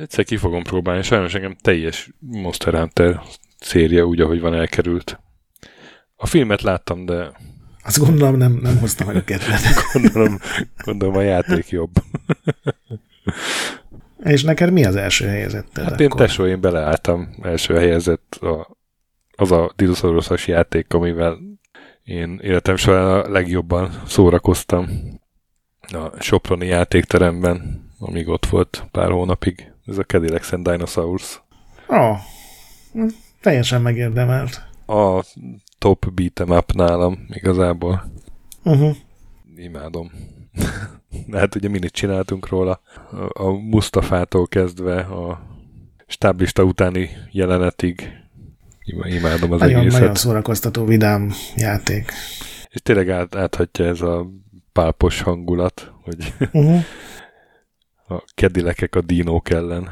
[0.00, 3.20] Egyszer ki fogom próbálni, sajnos engem teljes Monster Hunter
[3.60, 5.20] széria úgy, ahogy van elkerült.
[6.16, 7.32] A filmet láttam, de...
[7.84, 9.60] Azt gondolom nem, nem hoztam meg a kedvet.
[9.92, 10.38] gondolom,
[10.84, 11.90] gondolom a játék jobb.
[14.24, 15.78] És neked mi az első helyezett?
[15.78, 18.76] Hát én tesó, én beleálltam első helyezett a,
[19.36, 21.38] az a dinoszauruszos játék, amivel
[22.04, 24.88] én életem során a legjobban szórakoztam
[25.80, 29.72] a Soproni játékteremben, amíg ott volt pár hónapig.
[29.86, 31.42] Ez a Cadillac and Dinosaurs.
[31.88, 32.18] Ó, oh,
[33.40, 34.62] teljesen megérdemelt.
[34.86, 35.24] A
[35.86, 38.12] top beat'em up nálam igazából.
[38.62, 38.96] Uh-huh.
[39.56, 40.10] Imádom.
[41.32, 42.80] Hát ugye minit csináltunk róla.
[43.28, 45.46] A Mustafától kezdve a
[46.06, 48.10] stáblista utáni jelenetig
[49.04, 50.00] imádom az nagyon, egészet.
[50.00, 52.12] Nagyon szórakoztató, vidám játék.
[52.70, 54.26] És tényleg át, áthatja ez a
[54.72, 56.84] pálpos hangulat, hogy uh-huh.
[58.16, 59.90] a kedilekek a dínók ellen.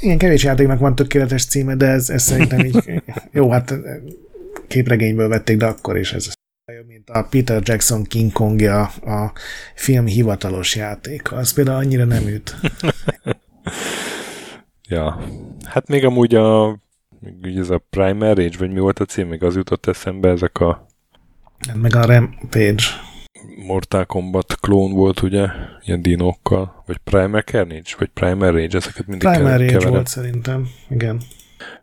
[0.00, 3.02] Igen, kevés játéknak van tökéletes címe, de ez, ez szerintem így,
[3.32, 3.74] jó, hát
[4.66, 6.32] képregényből vették, de akkor is ez
[6.86, 9.32] mint a Peter Jackson King Kongja a
[9.74, 11.32] film hivatalos játék.
[11.32, 12.56] Az például annyira nem üt.
[14.88, 15.24] ja,
[15.64, 16.78] hát még amúgy a
[17.40, 20.58] még ez a Primer Rage, vagy mi volt a cím, még az jutott eszembe, ezek
[20.58, 20.86] a
[21.66, 22.84] hát meg a Rampage.
[23.66, 25.46] Mortal Kombat klón volt, ugye,
[25.84, 29.90] ilyen dinókkal, vagy Primer Carnage, vagy Primer Rage, ezeket mindig Primer Rage keverem.
[29.90, 31.20] volt szerintem, igen.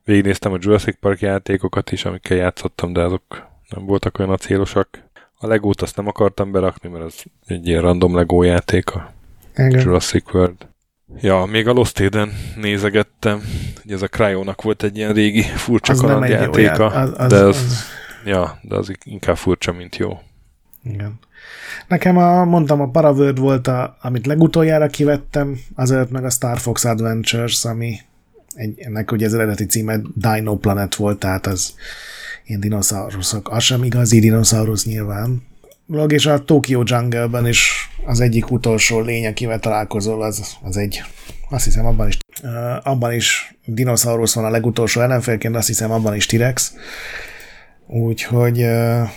[0.03, 3.23] Végignéztem a Jurassic Park játékokat is, amikkel játszottam, de azok
[3.69, 4.87] nem voltak olyan célosak.
[5.37, 9.13] A Legót azt nem akartam berakni, mert az egy ilyen random Lego játék a
[9.55, 9.79] igen.
[9.79, 10.67] Jurassic World.
[11.19, 13.41] Ja, még a Lost Eden nézegettem,
[13.81, 17.85] hogy ez a Cryo-nak volt egy ilyen régi furcsa kalandjátéka, az, az, de az, az,
[18.25, 20.19] ja, de az inkább furcsa, mint jó.
[20.83, 21.19] Igen.
[21.87, 26.85] Nekem a, mondtam, a Paraworld volt, a, amit legutoljára kivettem, azért meg a Star Fox
[26.85, 27.95] Adventures, ami
[28.61, 31.73] egy, ennek ugye az eredeti címe Dino Planet volt, tehát az
[32.45, 33.51] ilyen dinoszauruszok.
[33.51, 35.43] Az sem igazi dinoszaurusz nyilván.
[35.87, 41.03] Log és a Tokyo Jungle-ben is az egyik utolsó lény, akivel találkozol, az, az egy,
[41.49, 46.15] azt hiszem abban is, uh, abban is dinoszaurusz van a legutolsó ellenfélként, azt hiszem abban
[46.15, 46.73] is T-rex.
[47.87, 49.09] Úgyhogy uh,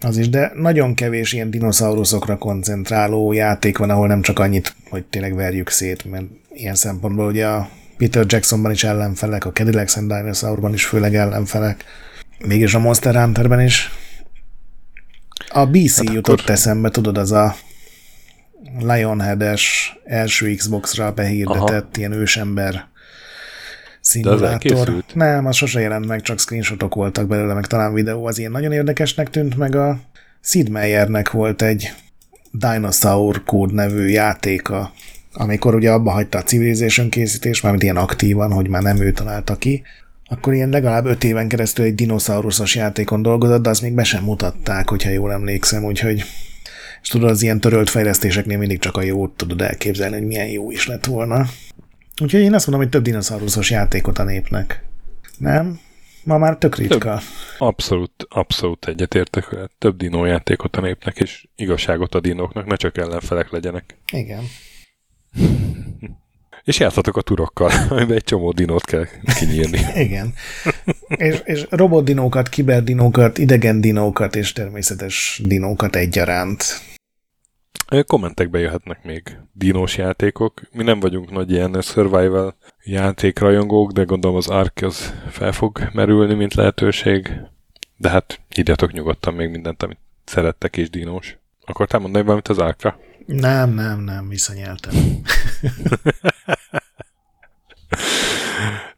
[0.00, 5.04] az is, de nagyon kevés ilyen dinoszauruszokra koncentráló játék van, ahol nem csak annyit, hogy
[5.04, 10.12] tényleg verjük szét, mert ilyen szempontból ugye a Peter Jacksonban is ellenfelek, a Cadillac and
[10.12, 11.84] Dinosaurban is főleg ellenfelek,
[12.38, 13.90] mégis a Monster Hunterben is.
[15.48, 16.50] A BC hát jutott akkor...
[16.50, 17.56] eszembe, tudod, az a
[18.78, 21.90] Lionhead-es első Xbox-ra behirdetett Aha.
[21.94, 22.88] ilyen ősember
[24.00, 25.04] szimulátor.
[25.14, 28.72] Nem, az sose jelent meg, csak screenshotok voltak belőle, meg talán videó, az ilyen nagyon
[28.72, 30.00] érdekesnek tűnt, meg a
[30.40, 31.92] Sid Meiernek volt egy
[32.50, 34.92] Dinosaur Code nevű játéka,
[35.34, 39.56] amikor ugye abba hagyta a Civilization készítés, mármint ilyen aktívan, hogy már nem ő találta
[39.56, 39.82] ki,
[40.24, 44.24] akkor ilyen legalább öt éven keresztül egy dinoszauruszos játékon dolgozott, de azt még be sem
[44.24, 46.24] mutatták, hogyha jól emlékszem, úgyhogy
[47.02, 50.70] és tudod, az ilyen törölt fejlesztéseknél mindig csak a jót tudod elképzelni, hogy milyen jó
[50.70, 51.46] is lett volna.
[52.22, 54.84] Úgyhogy én azt mondom, hogy több dinoszauruszos játékot a népnek.
[55.38, 55.80] Nem?
[56.24, 56.98] Ma már tök ritka.
[56.98, 57.22] Több,
[57.58, 59.68] abszolút, abszolút egyetértek vele.
[59.78, 63.96] Több dinó játékot a népnek, és igazságot a dinóknak, ne csak ellenfelek legyenek.
[64.12, 64.42] Igen.
[66.64, 69.06] És játszhatok a turokkal, amiben egy csomó dinót kell
[69.38, 69.80] kinyírni.
[70.06, 70.34] Igen.
[71.08, 76.64] és, és robotdinókat, kiberdinókat, idegen dinókat és természetes dinókat egyaránt.
[78.06, 80.62] Kommentekbe jöhetnek még dinós játékok.
[80.72, 86.34] Mi nem vagyunk nagy ilyen survival játékrajongók, de gondolom az Ark az fel fog merülni,
[86.34, 87.30] mint lehetőség.
[87.96, 91.36] De hát írjatok nyugodtan még mindent, amit szerettek és dinós.
[91.64, 92.98] Akartál mondani valamit az Arkra?
[93.26, 94.94] Nem, nem, nem, visszanyeltem.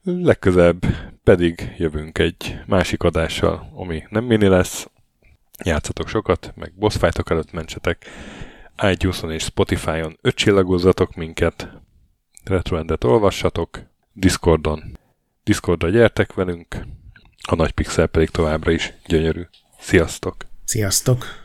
[0.02, 0.86] Legközelebb
[1.28, 4.88] pedig jövünk egy másik adással, ami nem mini lesz.
[5.64, 8.04] Játszatok sokat, meg boss előtt mentsetek.
[8.82, 11.68] iTunes-on és Spotify-on ötcsillagozzatok minket,
[12.44, 13.80] Retroendet olvassatok,
[14.12, 14.98] Discordon.
[15.44, 16.86] Discordra gyertek velünk,
[17.48, 19.42] a nagy pixel pedig továbbra is gyönyörű.
[19.78, 20.36] Sziasztok!
[20.64, 21.44] Sziasztok!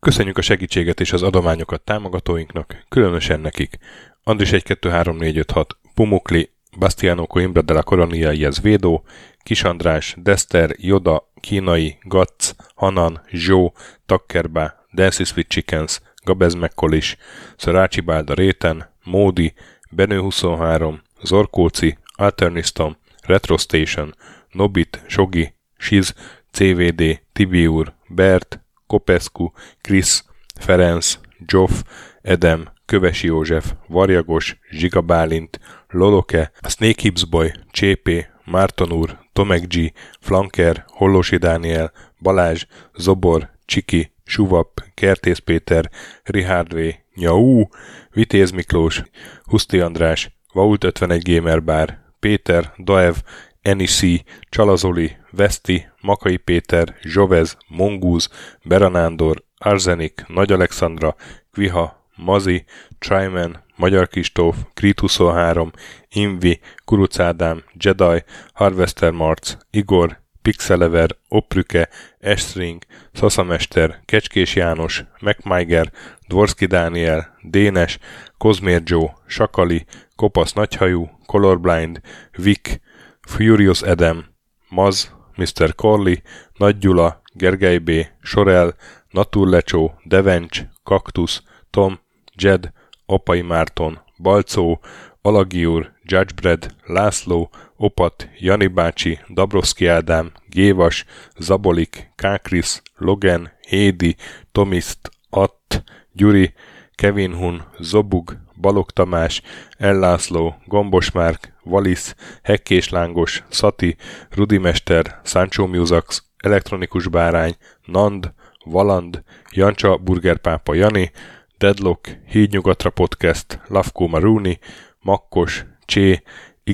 [0.00, 3.78] Köszönjük a segítséget és az adományokat támogatóinknak, különösen nekik.
[4.22, 9.04] Andris 1 2 3 4 5 6, Pumukli, Bastiano Coimbra de la Coronia Iez Védó,
[9.42, 13.74] Kis András, Dester, Joda, Kínai, Gatz, Hanan, Zsó,
[14.06, 17.16] Takkerbá, Dancy Sweet Chickens, Gabez Mekkolis,
[17.56, 19.54] Szarácsi Bálda Réten, Módi,
[19.90, 22.96] Benő 23, Zorkóci, Alternistom,
[23.30, 24.14] Retro Station,
[24.52, 26.14] Nobit, Sogi, Siz,
[26.52, 30.24] CVD, Tibiur, Bert, Kopescu, Krisz,
[30.60, 31.82] Ferenc, Joff,
[32.22, 39.92] Edem, Kövesi József, Varjagos, Zsiga Bálint, Loloke, Snake Hips Boy, Csépé, Márton úr, Tomek G,
[40.20, 45.90] Flanker, Hollosi Dániel, Balázs, Zobor, Csiki, Suvap, Kertész Péter,
[46.24, 46.78] Richard V,
[47.14, 47.64] Nyau,
[48.10, 49.02] Vitéz Miklós,
[49.42, 53.14] Huszti András, Vault 51 Gamer Bar, Péter, Daev,
[53.62, 58.28] Enisi, Csalazoli, Veszti, Makai Péter, Zsovez, Mongúz,
[58.64, 61.14] Beranándor, Arzenik, Nagy Alexandra,
[61.52, 62.64] Kviha, Mazi,
[62.98, 65.72] Tryman, Magyar Kistóf, Krit 23,
[66.08, 71.88] Invi, Kuruc Ádám, Jedi, Harvester Marc, Igor, Pixelever, Oprüke,
[72.18, 72.82] Estring,
[73.12, 75.92] Szaszamester, Kecskés János, MacMiger,
[76.28, 77.98] Dvorski Dániel, Dénes,
[78.38, 79.86] Kozmér Joe, Sakali,
[80.16, 82.00] Kopasz Nagyhajú, Colorblind,
[82.36, 82.80] Vic,
[83.20, 84.24] Furious Edem,
[84.68, 85.74] Maz, Mr.
[85.74, 86.14] Corley,
[86.56, 87.90] Nagy Gyula, Gergely B.,
[88.22, 88.74] Sorel,
[89.10, 92.00] Naturlecsó, Devencs, Kaktusz, Tom,
[92.34, 92.72] Jed,
[93.06, 94.80] Apai Márton, Balcó,
[95.22, 97.50] Alagiur, Judgebred, László,
[97.82, 101.04] Opat, Jani bácsi, Dabroszki Ádám, Gévas,
[101.38, 104.16] Zabolik, Kákris, Logan, Hédi,
[104.52, 106.52] Tomiszt, Att, Gyuri,
[106.94, 109.42] Kevin Hun, Zobug, Balog Tamás,
[109.78, 113.96] Ellászló, Gombos Márk, Valisz, Hekkés Lángos, Szati,
[114.30, 118.32] Rudimester, Sancho Musax, Elektronikus Bárány, Nand,
[118.64, 121.10] Valand, Jancsa Burgerpápa Jani,
[121.58, 124.58] Deadlock, Hídnyugatra Podcast, Lavkó Maruni,
[124.98, 126.22] Makkos, Csé,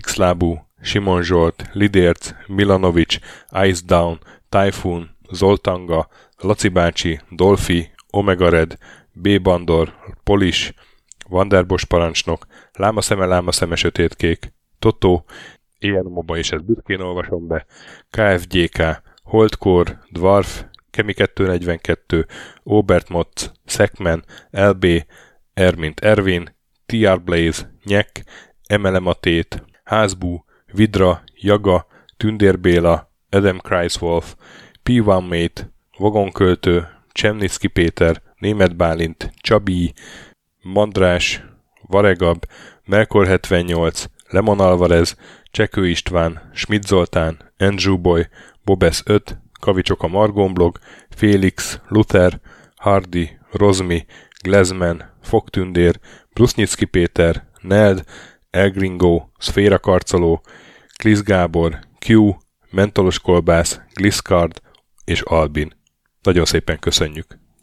[0.01, 3.19] Xlábú, Simon Zsolt, Lidérc, Milanovic,
[3.65, 4.19] Ice Down,
[4.49, 6.09] Typhoon, Zoltanga,
[6.39, 8.79] Laci bácsi, Dolfi, Omega Red,
[9.13, 9.43] B.
[9.43, 10.73] Bandor, Polis,
[11.29, 15.25] Vanderbos parancsnok, Lámaszeme, Lámaszeme, Sötétkék, Totó,
[15.79, 17.67] ilyen moba és ezt büszkén olvasom be,
[18.11, 22.27] KFGK, Holdcore, Dwarf, Kemi 242,
[22.63, 24.87] Obert Motz, Szekmen, LB,
[25.55, 26.57] Ermint Ervin,
[26.87, 28.25] TR Blaze, Nyek,
[28.67, 31.87] Emelematét, Házbú, Vidra, Jaga,
[32.17, 34.35] Tündérbéla, Adam Kreiswolf,
[34.85, 39.95] P1 Mate, Vagonköltő, Csemnicki Péter, Német Bálint, Csabi,
[40.63, 41.45] Mandrás,
[41.83, 42.45] Varegab,
[42.85, 45.17] Melkor 78, Lemon Alvarez,
[45.51, 48.29] Csekő István, Schmidt Zoltán, Andrew Boy,
[48.65, 50.79] Bobesz 5, Kavicsok a Margonblog,
[51.11, 52.41] Félix, Luther,
[52.77, 54.07] Hardy, Rozmi,
[54.43, 55.99] Glezman, Fogtündér,
[56.33, 58.05] Brusnicki Péter, Neld,
[58.51, 60.43] Elgringo, Szféra Karcoló,
[60.97, 62.37] Klisz Gábor, Q,
[62.71, 64.61] Mentolos Kolbász, Gliscard
[65.05, 65.73] és Albin.
[66.23, 67.46] Nagyon szépen köszönjük!